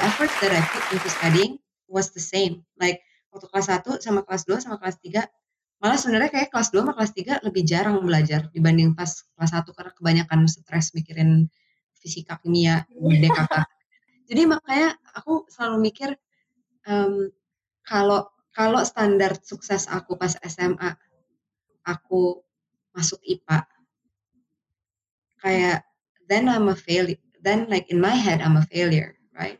effort 0.08 0.32
that 0.40 0.56
I 0.56 0.60
put 0.72 0.84
into 0.96 1.08
studying 1.12 1.60
was 1.84 2.16
the 2.16 2.24
same. 2.24 2.64
Like 2.80 3.04
waktu 3.32 3.46
kelas 3.48 3.68
1 3.72 4.04
sama 4.04 4.20
kelas 4.22 4.44
2 4.44 4.60
sama 4.60 4.76
kelas 4.76 5.00
3 5.00 5.24
Malah 5.82 5.98
sebenarnya 5.98 6.30
kayak 6.30 6.54
kelas 6.54 6.70
2 6.70 6.86
sama 6.86 6.94
kelas 6.94 7.10
3 7.10 7.42
lebih 7.42 7.62
jarang 7.66 7.98
belajar 8.06 8.46
dibanding 8.54 8.94
pas 8.94 9.10
kelas 9.34 9.50
1 9.50 9.66
karena 9.74 9.90
kebanyakan 9.90 10.46
stres 10.46 10.94
mikirin 10.94 11.50
fisika, 11.98 12.38
kimia, 12.38 12.86
DKK. 12.94 13.50
Jadi 14.30 14.42
makanya 14.46 14.94
aku 15.10 15.42
selalu 15.50 15.90
mikir, 15.90 16.14
um, 16.86 17.26
kalau 17.82 18.30
kalau 18.54 18.78
standar 18.86 19.34
sukses 19.42 19.90
aku 19.90 20.14
pas 20.14 20.38
SMA, 20.46 20.94
aku 21.82 22.38
masuk 22.94 23.18
IPA, 23.26 23.66
kayak 25.42 25.82
then 26.30 26.46
I'm 26.46 26.70
a 26.70 26.78
failure 26.78 27.18
then 27.42 27.66
like 27.66 27.90
in 27.90 27.98
my 27.98 28.14
head 28.14 28.38
I'm 28.38 28.54
a 28.54 28.62
failure, 28.70 29.18
right? 29.34 29.58